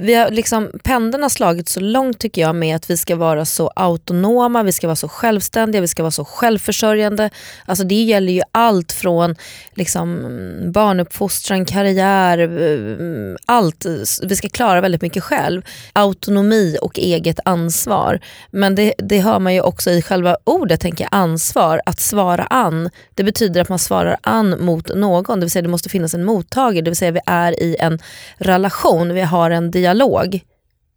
[0.00, 3.44] vi har liksom, pendeln har slagit så långt tycker jag med att vi ska vara
[3.44, 7.30] så autonoma, vi ska vara så självständiga, vi ska vara så självförsörjande.
[7.66, 9.36] Alltså det gäller ju allt från
[9.74, 10.26] liksom,
[10.72, 13.86] barnuppfostran, karriär, eh, allt.
[14.22, 15.62] Vi ska klara väldigt mycket själv.
[15.92, 18.20] Autonomi och eget ansvar.
[18.50, 21.80] Men det, det hör man ju också i själva ordet, tänker jag, ansvar.
[21.86, 25.40] Att svara an, det betyder att man svarar an mot någon.
[25.40, 27.98] Det vill säga det måste finnas en mottagare, det vill säga vi är i en
[28.38, 30.40] relation, vi har en dialog.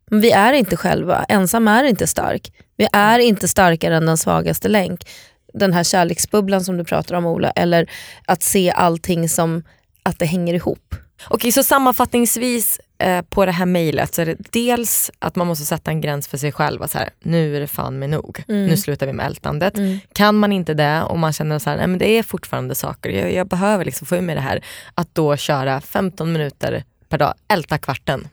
[0.09, 2.53] Men vi är inte själva, ensam är inte stark.
[2.77, 5.07] Vi är inte starkare än den svagaste länk.
[5.53, 7.89] Den här kärleksbubblan som du pratar om Ola, eller
[8.25, 9.63] att se allting som
[10.03, 10.95] att det hänger ihop.
[11.27, 15.65] Okej, så sammanfattningsvis eh, på det här mejlet så är det dels att man måste
[15.65, 16.83] sätta en gräns för sig själv.
[16.83, 18.43] att Så här, nu är det fan med nog.
[18.47, 19.73] Nu slutar vi med ältandet.
[20.13, 23.09] Kan man inte det och man känner så här, nej, men det är fortfarande saker,
[23.09, 24.63] jag, jag behöver liksom få ur mig det här.
[24.95, 28.27] Att då köra 15 minuter per dag, älta kvarten.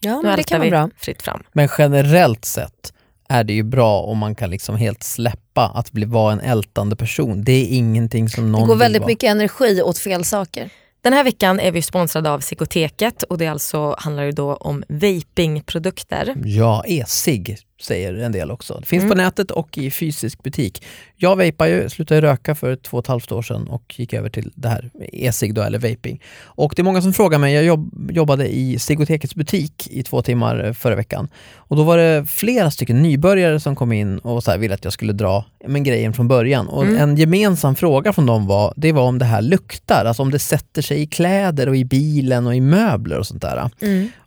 [0.00, 0.90] Ja, men det kan vara vi bra.
[0.98, 1.42] fritt fram.
[1.52, 2.92] Men generellt sett
[3.28, 6.96] är det ju bra om man kan liksom helt släppa att bli, vara en ältande
[6.96, 7.44] person.
[7.44, 9.08] Det är ingenting som någon Det går vill väldigt vara.
[9.08, 10.70] mycket energi åt fel saker.
[11.00, 14.84] Den här veckan är vi sponsrade av Psykoteket och det alltså handlar ju då om
[14.88, 16.34] vapingprodukter.
[16.44, 18.76] Ja, e-cigg säger en del också.
[18.80, 19.10] Det finns Mm.
[19.16, 20.84] på nätet och i fysisk butik.
[21.16, 24.28] Jag vapar ju, slutade röka för två och ett halvt år sedan och gick över
[24.28, 26.20] till det här e-cigg då, eller vaping.
[26.42, 30.22] Och det är många som frågar mig, jag jobb, jobbade i Cigotekets butik i två
[30.22, 31.28] timmar eh, förra veckan.
[31.56, 34.92] Och då var det flera stycken nybörjare som kom in och så ville att jag
[34.92, 36.68] skulle dra men, grejen från början.
[36.68, 36.96] Och Mm.
[36.96, 40.38] en gemensam fråga från dem var, det var om det här luktar, alltså om det
[40.38, 43.70] sätter sig i kläder och i bilen och i möbler och sånt där.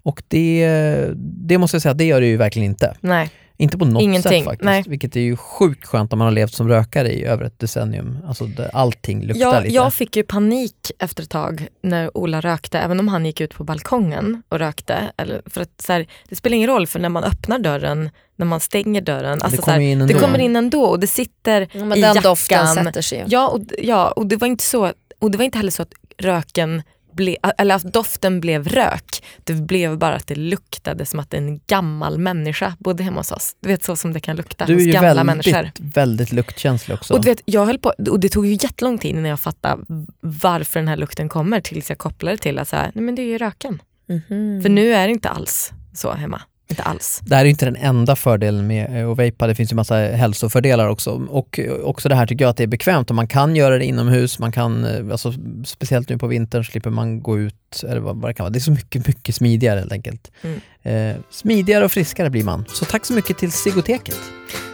[0.04, 0.70] Och det,
[1.18, 2.96] det måste jag säga, det gör det ju verkligen inte.
[3.02, 3.30] Nej.
[3.62, 4.66] Inte på något Ingenting, sätt faktiskt.
[4.66, 4.84] nej.
[4.88, 8.18] Vilket är ju sjukt skönt om man har levt som rökare i över ett decennium.
[8.28, 9.76] Alltså det, allting luktar Jag, lite.
[9.76, 13.54] jag fick ju panik efter ett tag när Ola rökte, även om han gick ut
[13.54, 15.12] på balkongen och rökte.
[15.18, 18.46] Eller, för att, så här, det spelar ingen roll för när man öppnar dörren, när
[18.46, 20.20] man stänger dörren, alltså, så kommer här, in det ändå.
[20.20, 22.24] kommer in ändå och det sitter Ja, men i den jackan.
[22.24, 23.24] doften sätter sig.
[23.28, 25.94] Ja och, ja, och det var inte så, och det var inte heller så att
[26.18, 26.84] röken
[27.20, 29.24] ble, eller att doften blev rök.
[29.44, 33.56] Det blev bara att det luktade som att en gammal människa bodde hemma hos oss.
[33.60, 35.72] Du vet så som det kan lukta du är hos ju gamla väldigt, människor.
[35.78, 37.14] väldigt luktkänslig också.
[37.14, 39.84] Och du vet, jag höll på, och det tog ju jättelång tid innan jag fattade
[40.22, 43.22] varför den här lukten kommer tills jag kopplade till att så här, nej men det
[43.22, 43.82] är ju röken.
[44.10, 44.62] Mhm.
[44.62, 46.42] För nu är det inte alls så hemma.
[46.70, 47.20] Inte alls.
[47.24, 49.96] Det här är inte den enda fördelen med eh, att vejpa, det finns ju massa
[49.96, 51.12] hälsofördelar också.
[51.30, 53.78] Och eh, också det här tycker jag att det är bekvämt och man kan göra
[53.78, 55.34] det inomhus, man kan, eh, alltså,
[55.66, 58.50] speciellt nu på vintern slipper man gå ut, eller vad vad det kan vara.
[58.50, 60.32] Det är så mycket, mycket smidigare helt enkelt.
[60.42, 60.60] Mm.
[60.84, 62.66] Eh, smidigare och friskare blir man.
[62.68, 64.20] Så tack så mycket till Sigoteket.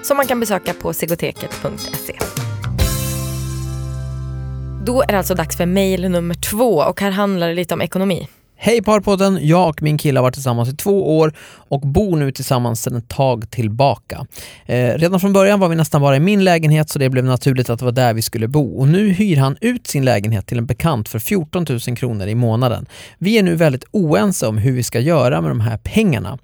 [0.03, 2.13] Som man kan besöka på sigoteket.se.
[4.85, 7.81] Då är det alltså dags för mail nummer två och här handlar det lite om
[7.81, 8.27] ekonomi.
[8.57, 9.39] Hej Parpodden!
[9.41, 12.95] Jag och min kille har varit tillsammans i två år och bor nu tillsammans sedan
[12.97, 14.25] ett tag tillbaka.
[14.65, 17.69] Eh, redan från början var vi nästan bara i min lägenhet så det blev naturligt
[17.69, 20.57] att det var där vi skulle bo och nu hyr han ut sin lägenhet till
[20.57, 22.85] en bekant för 14 000 kronor i månaden.
[23.17, 26.37] Vi är nu väldigt oense om hur vi ska göra med de här pengarna.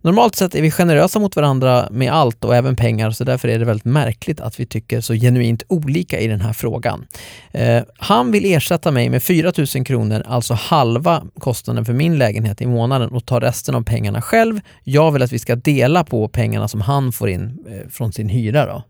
[0.00, 3.58] Normalt sett är vi generösa mot varandra med allt och även pengar så därför är
[3.58, 7.06] det väldigt märkligt att vi tycker så genuint olika i den här frågan.
[7.52, 12.60] Eh, han vill ersätta mig med 4 000 kronor, alltså halva kostnaden för min lägenhet
[12.60, 14.60] i månaden och ta resten av pengarna själv.
[14.84, 18.28] Jag vill att vi ska dela på pengarna som han får in eh, från sin
[18.28, 18.66] hyra.
[18.66, 18.82] Då.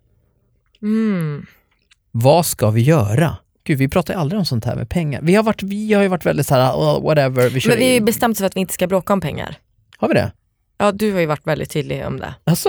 [0.82, 1.46] Mm.
[2.10, 3.36] Vad ska vi göra?
[3.64, 5.20] Gud, vi pratar ju aldrig om sånt här med pengar.
[5.22, 7.50] Vi har, varit, vi har ju varit väldigt så här, "Oh, whatever.
[7.50, 9.56] Vi Men vi har ju bestämt oss för att vi inte ska bråka om pengar.
[9.96, 10.32] Har vi det?
[10.78, 12.34] Ja, du har ju varit väldigt tydlig om det.
[12.44, 12.68] Alltså,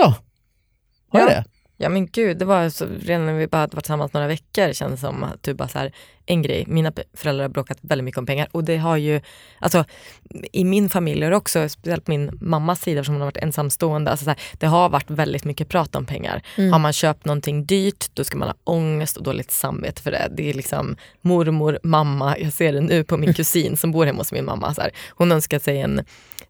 [1.08, 1.26] Har Ja.
[1.26, 1.44] vi det?
[1.76, 4.72] Ja men gud, det var så, redan när vi bara hade varit tillsammans några veckor
[4.72, 5.92] kändes det som att du bara så här,
[6.30, 9.20] en grej, mina föräldrar har bråkat väldigt mycket om pengar och det har ju,
[9.58, 9.84] alltså
[10.52, 14.10] i min familj och också, speciellt på min mammas sida eftersom hon har varit ensamstående,
[14.10, 16.42] alltså så här, det har varit väldigt mycket prat om pengar.
[16.56, 16.72] Mm.
[16.72, 20.28] Har man köpt någonting dyrt, då ska man ha ångest och dåligt samvete för det.
[20.36, 24.18] Det är liksom mormor, mamma, jag ser det nu på min kusin som bor hemma
[24.18, 24.74] hos min mamma.
[24.74, 25.98] Så här, hon önskar sig en,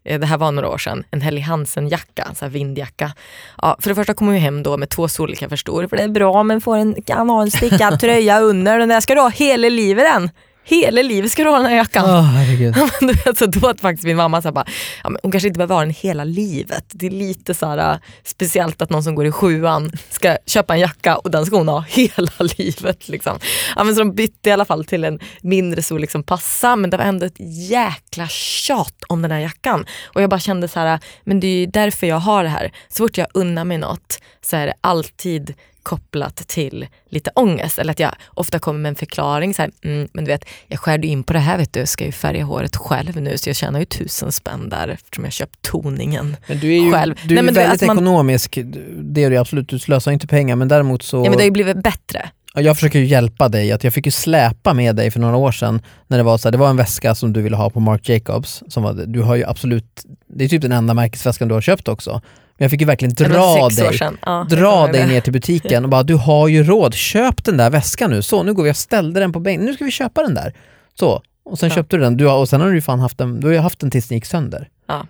[0.03, 3.13] eh, det här var några år sedan, en Helly Hansen-jacka, så vindjacka.
[3.61, 5.97] Ja, för det första kommer hon ju hem då med två storlekar för stor, för
[5.97, 9.69] det är bra men får en analstickad tröja under, den där ska du ha hela
[9.71, 10.29] livet den.
[10.63, 12.25] Hela livet ska du ha den här jackan.
[12.25, 12.75] Herregud.
[12.99, 14.65] Men du vet, så då att faktiskt min mamma så bara,
[15.03, 16.85] ja, men hon kanske inte behöver ha den hela livet.
[16.87, 20.73] Det är lite så här, äh, speciellt att någon som går i sjuan ska köpa
[20.73, 23.09] en jacka och den ska hon ha hela livet.
[23.09, 23.39] Liksom.
[23.75, 26.89] Ja, men så de bytte i alla fall till en mindre storlek som passar men
[26.89, 29.85] det var ändå ett jäkla tjat om den här jackan.
[30.05, 32.71] Och jag bara kände så här, men det är ju därför jag har det här.
[32.89, 37.79] Så fort jag unnar mig något så är det alltid kopplat till lite ångest.
[37.79, 39.53] Eller att jag ofta kommer med en förklaring.
[39.53, 42.05] Så här, mm, men du vet, jag skärde in på det här vet du, ska
[42.05, 45.61] ju färga håret själv nu så jag tjänar ju tusen spänn där eftersom jag köpt
[45.61, 46.37] toningen.
[46.47, 47.15] Men du är ju, Själv.
[47.25, 48.57] du är Nej, väldigt man- ekonomisk,
[49.01, 51.43] det är du absolut, du slösar inte pengar men däremot så Ja men det har
[51.45, 52.29] ju blivit bättre.
[52.53, 55.35] Ja, Jag försöker ju hjälpa dig, att jag fick ju släpa med dig för några
[55.35, 57.69] år sedan när det var så här, det var en väska som du ville ha
[57.69, 61.47] på Marc Jacobs, som var, du har ju absolut, det är typ den enda märkesväskan
[61.47, 62.21] du har köpt också.
[62.61, 63.99] Men jag fick ju verkligen dra dig.
[64.25, 67.69] Ja, dra dig ner till butiken och bara du har ju råd, köp den där
[67.69, 68.21] väskan nu.
[68.21, 70.53] Så nu går vi, jag ställde den på bänken, nu ska vi köpa den där.
[70.99, 71.75] Så, och sen Ja.
[71.75, 73.55] köpte du den, du har, och sen har du ju fan haft den, du har
[73.55, 74.69] haft den tills den gick sönder.
[74.87, 75.05] Ja.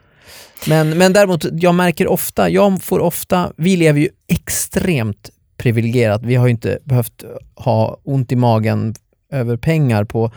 [0.68, 6.22] Men, men däremot, jag märker ofta, jag får ofta, vi lever ju extremt privilegierat.
[6.24, 7.24] Vi har ju inte behövt
[7.56, 8.96] ha ont i magen
[9.32, 10.32] över pengar på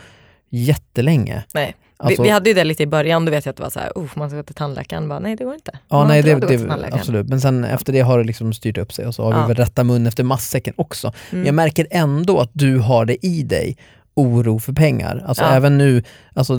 [0.49, 1.43] jättelänge.
[1.53, 1.75] Nej.
[1.97, 3.69] Alltså- vi, vi hade ju det lite i början, då vet jag att det var
[3.69, 5.07] så här, oh, man ska gå till tandläkaren.
[5.09, 5.71] Bara, nej det går inte.
[5.89, 7.29] Ja, Man nej, det, det, absolut.
[7.29, 9.41] Men sen efter det har det liksom styrt upp sig och så har Ja.
[9.41, 11.13] vi väl rätta mun efter matsäcken också.
[11.29, 11.45] Men Mm.
[11.45, 13.77] jag märker ändå att du har det i dig,
[14.17, 15.23] oro för pengar.
[15.27, 15.49] Alltså Ja.
[15.51, 16.03] även nu,
[16.33, 16.53] alltså,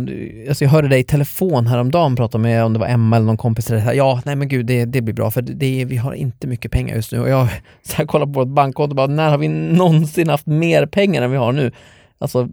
[0.49, 3.37] alltså jag hörde dig i telefon häromdagen prata med, om det var Emma eller någon
[3.37, 6.47] kompis, där, ja nej men gud det, det blir bra för det, vi har inte
[6.47, 7.21] mycket pengar just nu.
[7.21, 7.49] Och jag
[7.83, 11.23] så här, kollar på vårt bankkonto och bara, när har vi någonsin haft mer pengar
[11.23, 11.73] än vi har nu?
[12.19, 12.49] Alltså,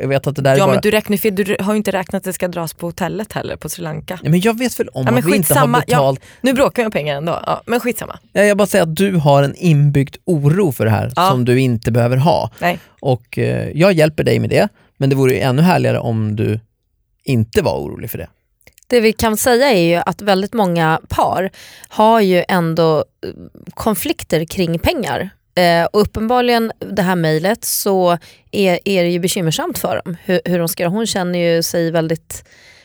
[0.00, 0.72] jag vet att det där är Ja bara...
[0.72, 3.32] men du räknar fel, du har ju inte räknat att det ska dras på hotellet
[3.32, 4.18] heller på Sri Lanka.
[4.22, 5.78] Ja, men jag vet väl om Ja, att vi inte har skitsamma.
[5.86, 5.96] Ja.
[5.96, 8.18] betalt Nu bråkar vi om pengar ändå, ja, men skitsamma.
[8.32, 11.30] Ja, Jag bara säger att du har en inbyggd oro för det här Ja.
[11.30, 12.50] som du inte behöver ha.
[12.58, 12.78] Nej.
[13.00, 16.60] Och eh, jag hjälper dig med det, men det vore ju ännu härligare om du
[17.24, 18.28] inte var orolig för det.
[18.86, 21.50] Det vi kan säga är ju att väldigt många par
[21.88, 23.30] har ju ändå eh,
[23.74, 25.30] konflikter kring pengar.
[25.54, 28.18] Eh, och uppenbarligen det här mejlet så
[28.50, 30.90] är, är det ju bekymmersamt för dem hur, hur de ska göra.
[30.90, 32.44] Hon känner ju sig väldigt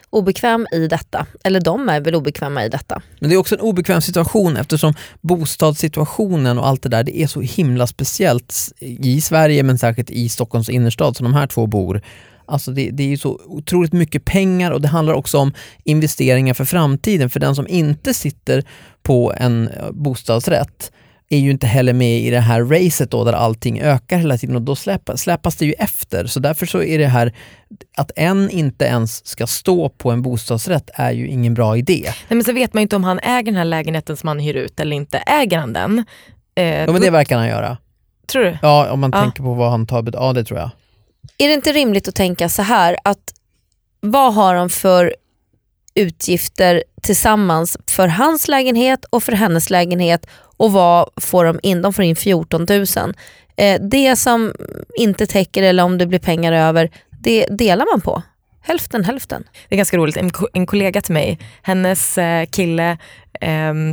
[0.09, 1.25] obekväm i detta.
[1.43, 3.01] Eller de är väl obekväma i detta.
[3.19, 7.27] Men det är också en obekväm situation eftersom bostadssituationen och allt det där, det är
[7.27, 12.01] så himla speciellt i Sverige men särskilt i Stockholms innerstad som de här två bor.
[12.45, 15.53] Alltså det, det är ju så otroligt mycket pengar och det handlar också om
[15.83, 17.29] investeringar för framtiden.
[17.29, 18.63] För den som inte sitter
[19.03, 20.91] på en eh, bostadsrätt
[21.29, 24.55] är ju inte heller med i det här racet då där allting ökar hela tiden
[24.55, 26.25] och då släpas, släpas det ju efter.
[26.25, 27.33] Så därför så är det här
[27.97, 32.01] att en inte ens ska stå på en bostadsrätt är ju ingen bra idé.
[32.05, 34.39] Nej, men så vet man ju inte om han äger den här lägenheten som han
[34.39, 35.17] hyr ut eller inte.
[35.17, 36.05] Äger han den?
[36.55, 37.77] Eh, Ja men det verkar han göra.
[38.27, 38.57] Tror du?
[38.61, 39.21] Ja om man Ja.
[39.21, 40.69] tänker på vad han tar Ja det tror jag.
[41.37, 43.33] Är det inte rimligt att tänka så här att
[44.01, 45.15] vad har de för
[45.99, 50.25] utgifter tillsammans för hans lägenhet och för hennes lägenhet
[50.57, 51.81] och vad får de in?
[51.81, 52.85] De får in 14 000.
[53.57, 54.53] Eh, det som
[54.97, 56.89] inte täcker eller om det blir pengar över,
[57.21, 58.21] det delar man på.
[58.61, 59.43] Hälften hälften.
[59.69, 60.17] Det är ganska roligt.
[60.17, 62.97] En, ko- en kollega till mig, hennes eh, kille,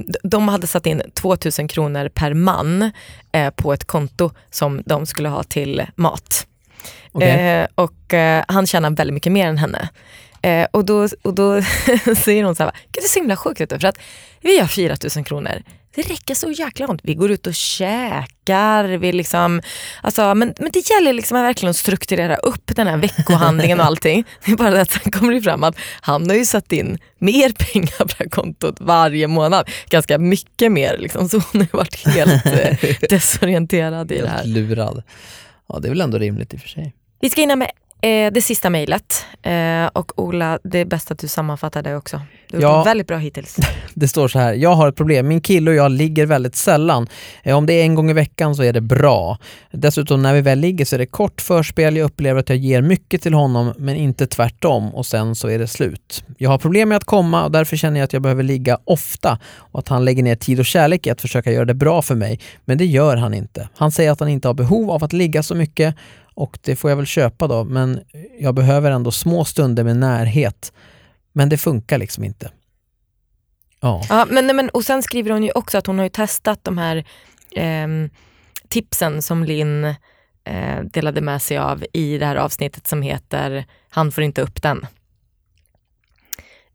[0.06, 2.90] d- de hade satt in 2000 kronor per man
[3.32, 6.46] eh, på ett konto som de skulle ha till mat.
[7.12, 7.30] Okej.
[7.60, 9.88] Eh, och eh, han tjänar väldigt mycket mer än henne.
[10.42, 11.62] Eh, och då, och då
[12.24, 13.98] säger hon så här, "Gud, det är så himla sjukt vet du, för att
[14.40, 15.62] vi har 4 000 kronor.
[15.96, 17.00] Det räcker så jäkla långt.
[17.04, 18.84] Vi går ut och käkar.
[18.84, 19.62] Vi liksom,
[20.02, 24.24] alltså, men, men det gäller liksom att verkligen strukturera upp den här veckohandlingen och allting.
[24.44, 26.98] Det är bara det att sen kommer det fram att han har ju satt in
[27.18, 29.68] mer pengar på det här kontot varje månad.
[29.90, 30.96] Ganska mycket mer.
[30.98, 31.28] Liksom.
[31.28, 34.44] Så hon har varit helt eh, desorienterad i det här.
[34.44, 35.02] Lurad.
[35.68, 36.94] Ja, det är väl ändå rimligt i och för sig.
[37.20, 37.70] Vi ska hinna med
[38.06, 39.24] eh, det sista mejlet.
[39.42, 42.20] Eh, och Ola, det är bäst att du sammanfattar det också.
[42.50, 42.78] Du har Ja.
[42.78, 43.56] gjort väldigt bra hittills.
[43.94, 45.28] Det står så här, jag har ett problem.
[45.28, 47.06] Min kille och jag ligger väldigt sällan.
[47.42, 49.38] Eh, Om det är en gång i veckan så är det bra.
[49.72, 51.96] Dessutom när vi väl ligger så är det kort förspel.
[51.96, 55.58] Jag upplever att jag ger mycket till honom men inte tvärtom och sen så är
[55.58, 56.24] det slut.
[56.38, 59.38] Jag har problem med att komma och därför känner jag att jag behöver ligga ofta
[59.56, 62.14] och att han lägger ner tid och kärlek i att försöka göra det bra för
[62.14, 62.40] mig.
[62.64, 63.68] Men det gör han inte.
[63.76, 65.94] Han säger att han inte har behov av att ligga så mycket
[66.36, 68.00] och det får jag väl köpa då men
[68.40, 70.72] jag behöver ändå små stunder med närhet.
[71.32, 72.50] Men det funkar liksom inte.
[73.80, 74.04] Ja.
[74.08, 76.64] Ja, men, nej, men, och sen skriver hon ju också att hon har ju testat
[76.64, 77.04] de här
[77.56, 78.10] ehm,
[78.68, 79.84] tipsen som Linn
[80.44, 84.62] eh, delade med sig av i det här avsnittet som heter Han får inte upp
[84.62, 84.86] den.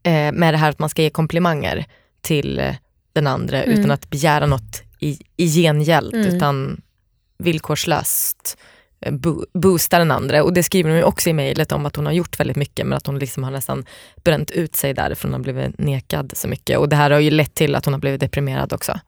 [0.04, 1.86] Eh, med det här att man ska ge komplimanger
[2.22, 2.76] till eh,
[3.14, 3.80] den andra Mm.
[3.80, 6.36] utan att begära något i, i gengäld Mm.
[6.36, 6.82] utan
[7.38, 8.64] villkorslöst eh,
[9.02, 10.44] Eh, bo- boosta den andra.
[10.44, 12.86] Och det skriver hon ju också i mejlet om att hon har gjort väldigt mycket
[12.88, 13.86] men att hon liksom har nästan
[14.24, 16.78] bränt ut sig där för hon har blivit nekad så mycket.
[16.78, 19.00] Och det här har ju lett till att hon har blivit deprimerad också.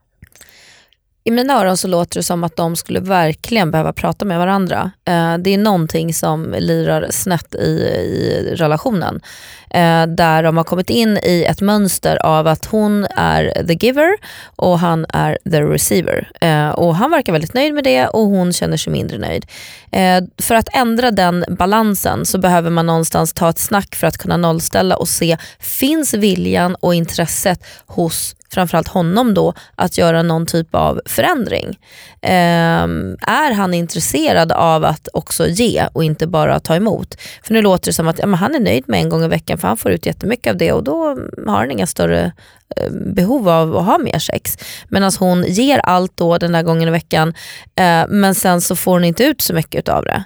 [1.26, 4.92] I mina öron så låter det som att de skulle verkligen behöva prata med varandra.
[5.06, 9.22] Eh, det är någonting som lirar snett i, i relationen.
[9.70, 14.18] Eh, där de har kommit in i ett mönster av att hon är the giver
[14.56, 16.30] och han är the receiver.
[16.42, 19.46] Eh, och han verkar väldigt nöjd med det och hon känner sig mindre nöjd.
[19.92, 24.18] Eh, för att ändra den balansen så behöver man någonstans ta ett snack för att
[24.18, 30.46] kunna nollställa och se, finns viljan och intresset hos framförallt honom då att göra någon
[30.46, 31.80] typ av förändring.
[32.22, 37.18] Ehm, är han intresserad av att också ge och inte bara ta emot?
[37.44, 39.28] För nu låter det som att ja, men han är nöjd med en gång i
[39.28, 42.32] veckan för han får ut jättemycket av det och då har han inga större
[42.78, 44.58] eh, behov av att ha mer sex.
[44.88, 47.34] Medan hon ger allt då den där gången i veckan
[47.76, 50.24] eh, men sen så får hon inte ut så mycket av det.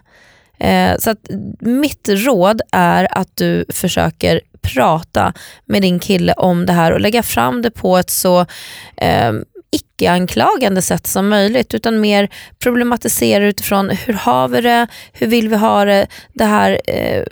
[0.59, 4.41] Eh, så att mitt råd är att du försöker
[4.73, 5.33] prata
[5.65, 8.45] med din kille om det här och lägga fram det på ett så
[8.97, 9.33] eh,
[9.71, 15.55] icke-anklagande sätt som möjligt utan mer problematisera utifrån hur har vi det, hur vill vi
[15.55, 17.23] ha det, det här eh,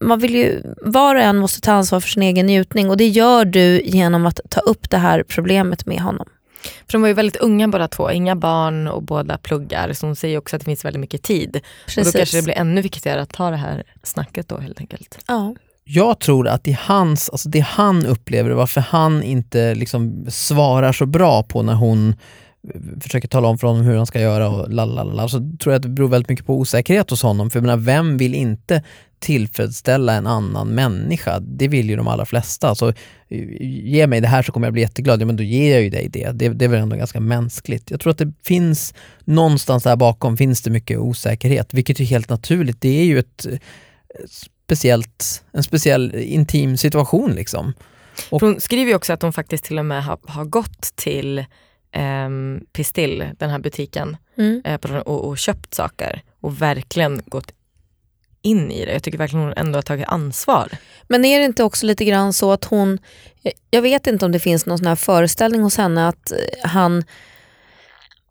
[0.00, 3.08] man vill ju, var och en måste ta ansvar för sin egen njutning och det
[3.08, 6.26] gör du genom att ta upp det här problemet med honom.
[6.62, 9.92] För de var ju väldigt unga båda två, inga barn och båda pluggar.
[9.92, 11.60] Så hon säger också att det finns väldigt mycket tid.
[11.96, 15.18] Och då kanske det blir ännu viktigare att ta det här snacket då helt enkelt.
[15.28, 15.54] Ja.
[15.84, 21.06] Jag tror att det hans, alltså det han upplever, varför han inte liksom svarar så
[21.06, 24.70] bra på när hon eh, försöker tala om för honom hur han ska göra och
[24.70, 27.50] lalala, så tror jag att det beror väldigt mycket på osäkerhet hos honom.
[27.50, 28.82] För jag menar, vem vill inte
[29.18, 31.40] tillfredsställa en annan människa?
[31.40, 32.74] Det vill ju de allra flesta.
[32.74, 32.92] Så
[33.60, 35.22] ge mig det här så kommer jag bli jätteglad.
[35.22, 36.30] Ja, men då ger jag ju dig det.
[36.32, 36.48] det.
[36.48, 37.90] Det är väl ändå ganska mänskligt.
[37.90, 42.28] Jag tror att det finns, någonstans där bakom finns det mycket osäkerhet, vilket är helt
[42.28, 42.80] naturligt.
[42.80, 43.58] Det är ju ett eh,
[44.64, 47.72] speciellt, en speciell intim situation liksom.
[48.30, 51.44] Och- hon skriver ju också att hon faktiskt till och med har, har gått till
[51.92, 54.62] ehm, Pistill, den här butiken, Mm.
[54.64, 57.52] eh, och, och köpt saker och verkligen gått
[58.42, 58.92] in i det.
[58.92, 60.68] Jag tycker verkligen hon ändå har tagit ansvar.
[61.08, 62.98] Men är det inte också lite grann så att hon,
[63.70, 66.38] jag vet inte om det finns någon sån här föreställning hos henne att eh,
[66.70, 67.04] han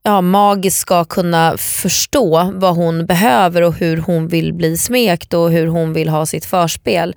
[0.04, 5.52] ja, magiskt ska kunna förstå vad hon behöver och hur hon vill bli smekt och
[5.52, 7.16] hur hon vill ha sitt förspel.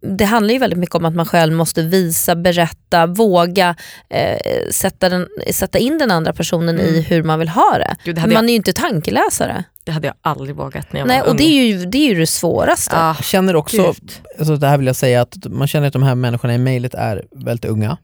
[0.00, 3.74] Det handlar ju väldigt mycket om att man själv måste visa, berätta, våga
[4.10, 4.38] eh,
[4.70, 7.96] sätta, den, sätta in den andra personen i hur man vill ha det.
[8.04, 9.64] Gud, det, man jag, är ju inte tankeläsare.
[9.84, 11.36] det hade jag aldrig vågat när jag Nej, var och ung.
[11.36, 12.96] det är ju det, är ju det svåraste.
[12.96, 14.12] ah, Jag känner också, gud.
[14.38, 16.94] alltså det här vill jag säga, att man känner att de här människorna i mejlet
[16.94, 17.98] är väldigt unga.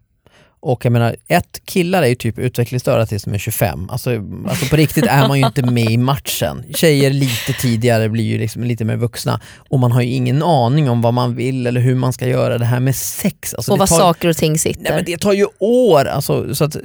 [0.63, 3.91] Och jag menar, ett, killar är ju typ utvecklingsstörda tills de är 25.
[3.91, 4.11] Alltså,
[4.49, 6.65] alltså på riktigt är man ju inte med i matchen.
[6.75, 10.91] Tjejer lite tidigare blir ju liksom lite mer vuxna och man har ju ingen aning
[10.91, 13.55] om vad man vill eller hur man ska göra det här med sex.
[13.55, 14.83] Alltså, och vad tar- saker och ting sitter.
[14.83, 16.77] Nej, men det tar ju år, alltså, så att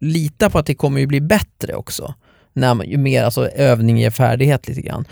[0.00, 2.14] lita på att det kommer ju bli bättre också.
[2.52, 5.04] När man, ju mer alltså, övning ger färdighet lite grann.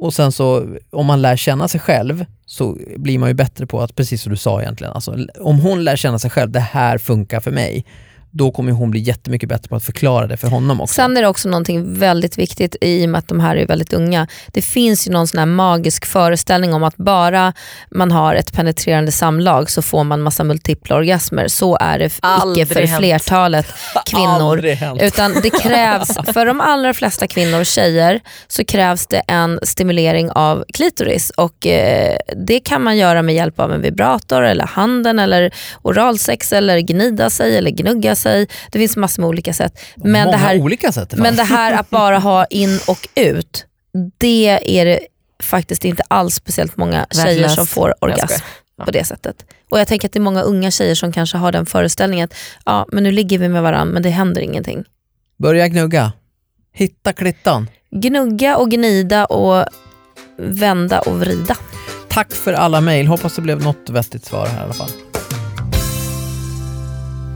[0.00, 3.80] Och sen så, om man lär känna sig själv så blir man ju bättre på
[3.80, 6.98] att, precis som du sa egentligen, alltså, om hon lär känna sig själv, det här
[6.98, 7.84] funkar för mig,
[8.30, 10.94] då kommer hon bli jättemycket bättre på att förklara det för honom också.
[10.94, 13.92] Sen är det också någonting väldigt viktigt i och med att de här är väldigt
[13.92, 14.26] unga.
[14.52, 17.52] Det finns ju någon sån här magisk föreställning om att bara
[17.90, 21.48] man har ett penetrerande samlag så får man massa multipla orgasmer.
[21.48, 22.98] Så är det f- icke Aldrig för hänt.
[22.98, 23.66] flertalet
[24.06, 24.30] kvinnor.
[24.52, 24.78] Aldrig.
[25.02, 30.30] Utan det krävs, för de allra flesta kvinnor och tjejer så krävs det en stimulering
[30.30, 32.16] av klitoris och eh,
[32.46, 35.50] det kan man göra med hjälp av en vibrator eller handen eller
[35.82, 38.46] oralsex eller gnida sig eller gnugga sig.
[38.72, 39.80] Det finns massor med olika sätt.
[39.96, 41.14] Men Många det här, olika sätt.
[41.16, 43.66] men det här att bara ha in och ut,
[44.18, 45.00] det är det
[45.42, 47.54] faktiskt inte alls speciellt många tjejer Värdelöst.
[47.54, 48.44] som får orgasm.
[48.76, 48.84] Ja.
[48.84, 49.44] på det sättet.
[49.70, 52.34] Och jag tänker att det är många unga tjejer som kanske har den föreställningen att
[52.64, 54.84] ja, men nu ligger vi med varandra men det händer ingenting.
[55.38, 56.12] Börja gnugga.
[56.74, 57.70] Hitta klittan.
[57.90, 59.64] Gnugga och gnida och
[60.38, 61.56] vända och vrida.
[62.08, 63.06] Tack för alla mejl.
[63.06, 64.90] Hoppas det blev något vettigt svar här i alla fall.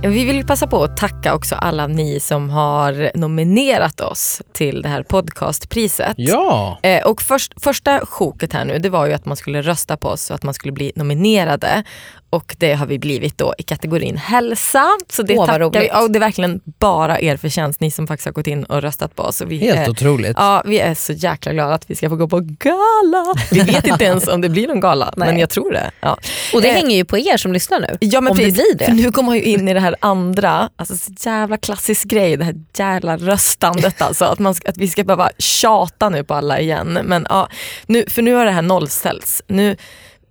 [0.07, 4.88] Vi vill passa på att tacka också alla ni som har nominerat oss till det
[4.88, 6.14] här podcastpriset.
[6.16, 9.96] Ja, Eh, och först, första sjoket här nu det var ju att man skulle rösta
[9.96, 11.82] på oss och att man skulle bli nominerade.
[12.30, 14.84] Och det har vi blivit då i kategorin hälsa.
[15.12, 15.86] Så det Åh, tackar vi.
[15.86, 18.82] Ja, och det är verkligen bara er förtjänst, ni som faktiskt har gått in och
[18.82, 19.40] röstat på oss.
[19.40, 20.32] Och vi helt är, otroligt.
[20.36, 23.34] Ja, vi är så jäkla glada att vi ska få gå på gala.
[23.50, 25.40] Vi vet inte ens om det blir någon gala, men Nej.
[25.40, 25.90] jag tror det.
[26.00, 26.18] Ja.
[26.55, 27.96] Och det Eh, hänger ju på er som lyssnar nu.
[28.00, 28.62] Ja, men om det precis.
[28.62, 28.84] blir det.
[28.84, 32.36] För nu kommer man ju in i det här andra, alltså så jävla klassisk grej,
[32.36, 34.24] det här jävla röstandet alltså.
[34.24, 36.99] Att, man ska, att vi ska behöva tjata nu på alla igen.
[37.05, 37.49] Men, ja,
[37.86, 39.42] nu, för nu har det här nollställts.
[39.47, 39.76] Nu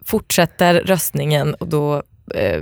[0.05, 2.03] fortsätter röstningen och då
[2.35, 2.61] eh,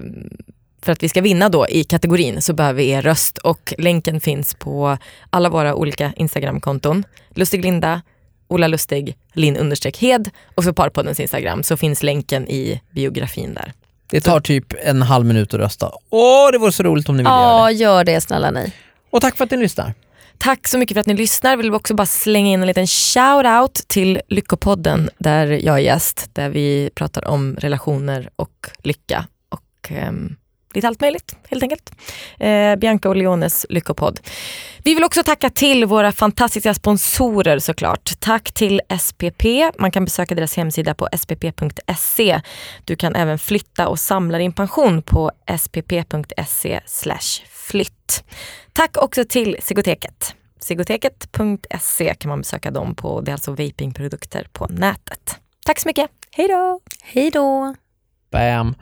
[0.81, 4.21] för att vi ska vinna då i kategorin så behöver vi er röst och länken
[4.21, 4.97] finns på
[5.29, 7.03] alla våra olika Instagramkonton.
[7.29, 8.01] Lustig Linda,
[8.47, 13.73] Ola Lustig, Linn Hed och så Parpoddens Instagram så finns länken i biografin där.
[14.11, 15.91] Det tar typ en halv minut att rösta.
[16.09, 17.73] Åh, det vore så roligt om ni ville göra Ja, det.
[17.73, 18.73] gör det snälla ni.
[19.09, 19.93] Och tack för att ni lyssnar.
[20.37, 21.57] Tack så mycket för att ni lyssnar.
[21.57, 26.29] Vill också bara slänga in en liten shout-out till Lyckopodden där jag är gäst.
[26.33, 30.35] Där vi pratar om relationer och lycka och ehm,
[30.75, 31.91] lite allt möjligt helt enkelt.
[32.39, 34.19] Eh, Bianca och Leones Lyckopodd.
[34.83, 38.11] Vi vill också tacka till våra fantastiska sponsorer såklart.
[38.19, 39.43] Tack till SPP.
[39.79, 42.41] Man kan besöka deras hemsida på spp.se.
[42.85, 46.79] Du kan även flytta och samla din pension på spp.se
[47.71, 48.23] flytt.
[48.73, 50.35] Tack också till Sigoteket.
[50.59, 53.21] Sigoteket.se kan man besöka dem på.
[53.21, 55.39] Det är alltså vapingprodukter på nätet.
[55.65, 56.09] Tack så mycket.
[56.31, 56.79] Hej då!
[57.03, 57.75] Hej då.
[58.31, 58.75] Bam.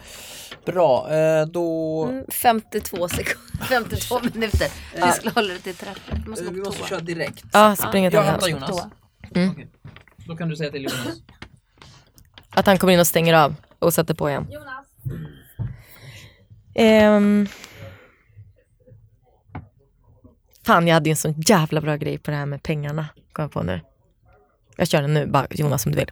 [0.66, 2.04] Bra, eh, då...
[2.06, 4.68] Mm, 52 sekunder, 52 minuter.
[5.06, 6.02] Vi skulle hålla det till 30.
[6.08, 6.88] Jag måste gå på toa.
[6.88, 7.44] köra direkt.
[7.54, 8.86] Ja, spring ett Jag hämtar Jonas.
[9.36, 9.50] Mm.
[9.52, 9.68] Okej.
[10.28, 11.22] Då kan du säga till Jonas.
[12.50, 14.48] Att han kommer in och stänger av och sätter på igen.
[16.76, 17.48] Ehm.
[20.66, 23.06] Fan, jag hade ju en sån jävla bra grej på det här med pengarna.
[23.32, 23.82] Kom jag på nu.
[24.76, 26.12] Jag kör den nu, bara Jonas om du vill.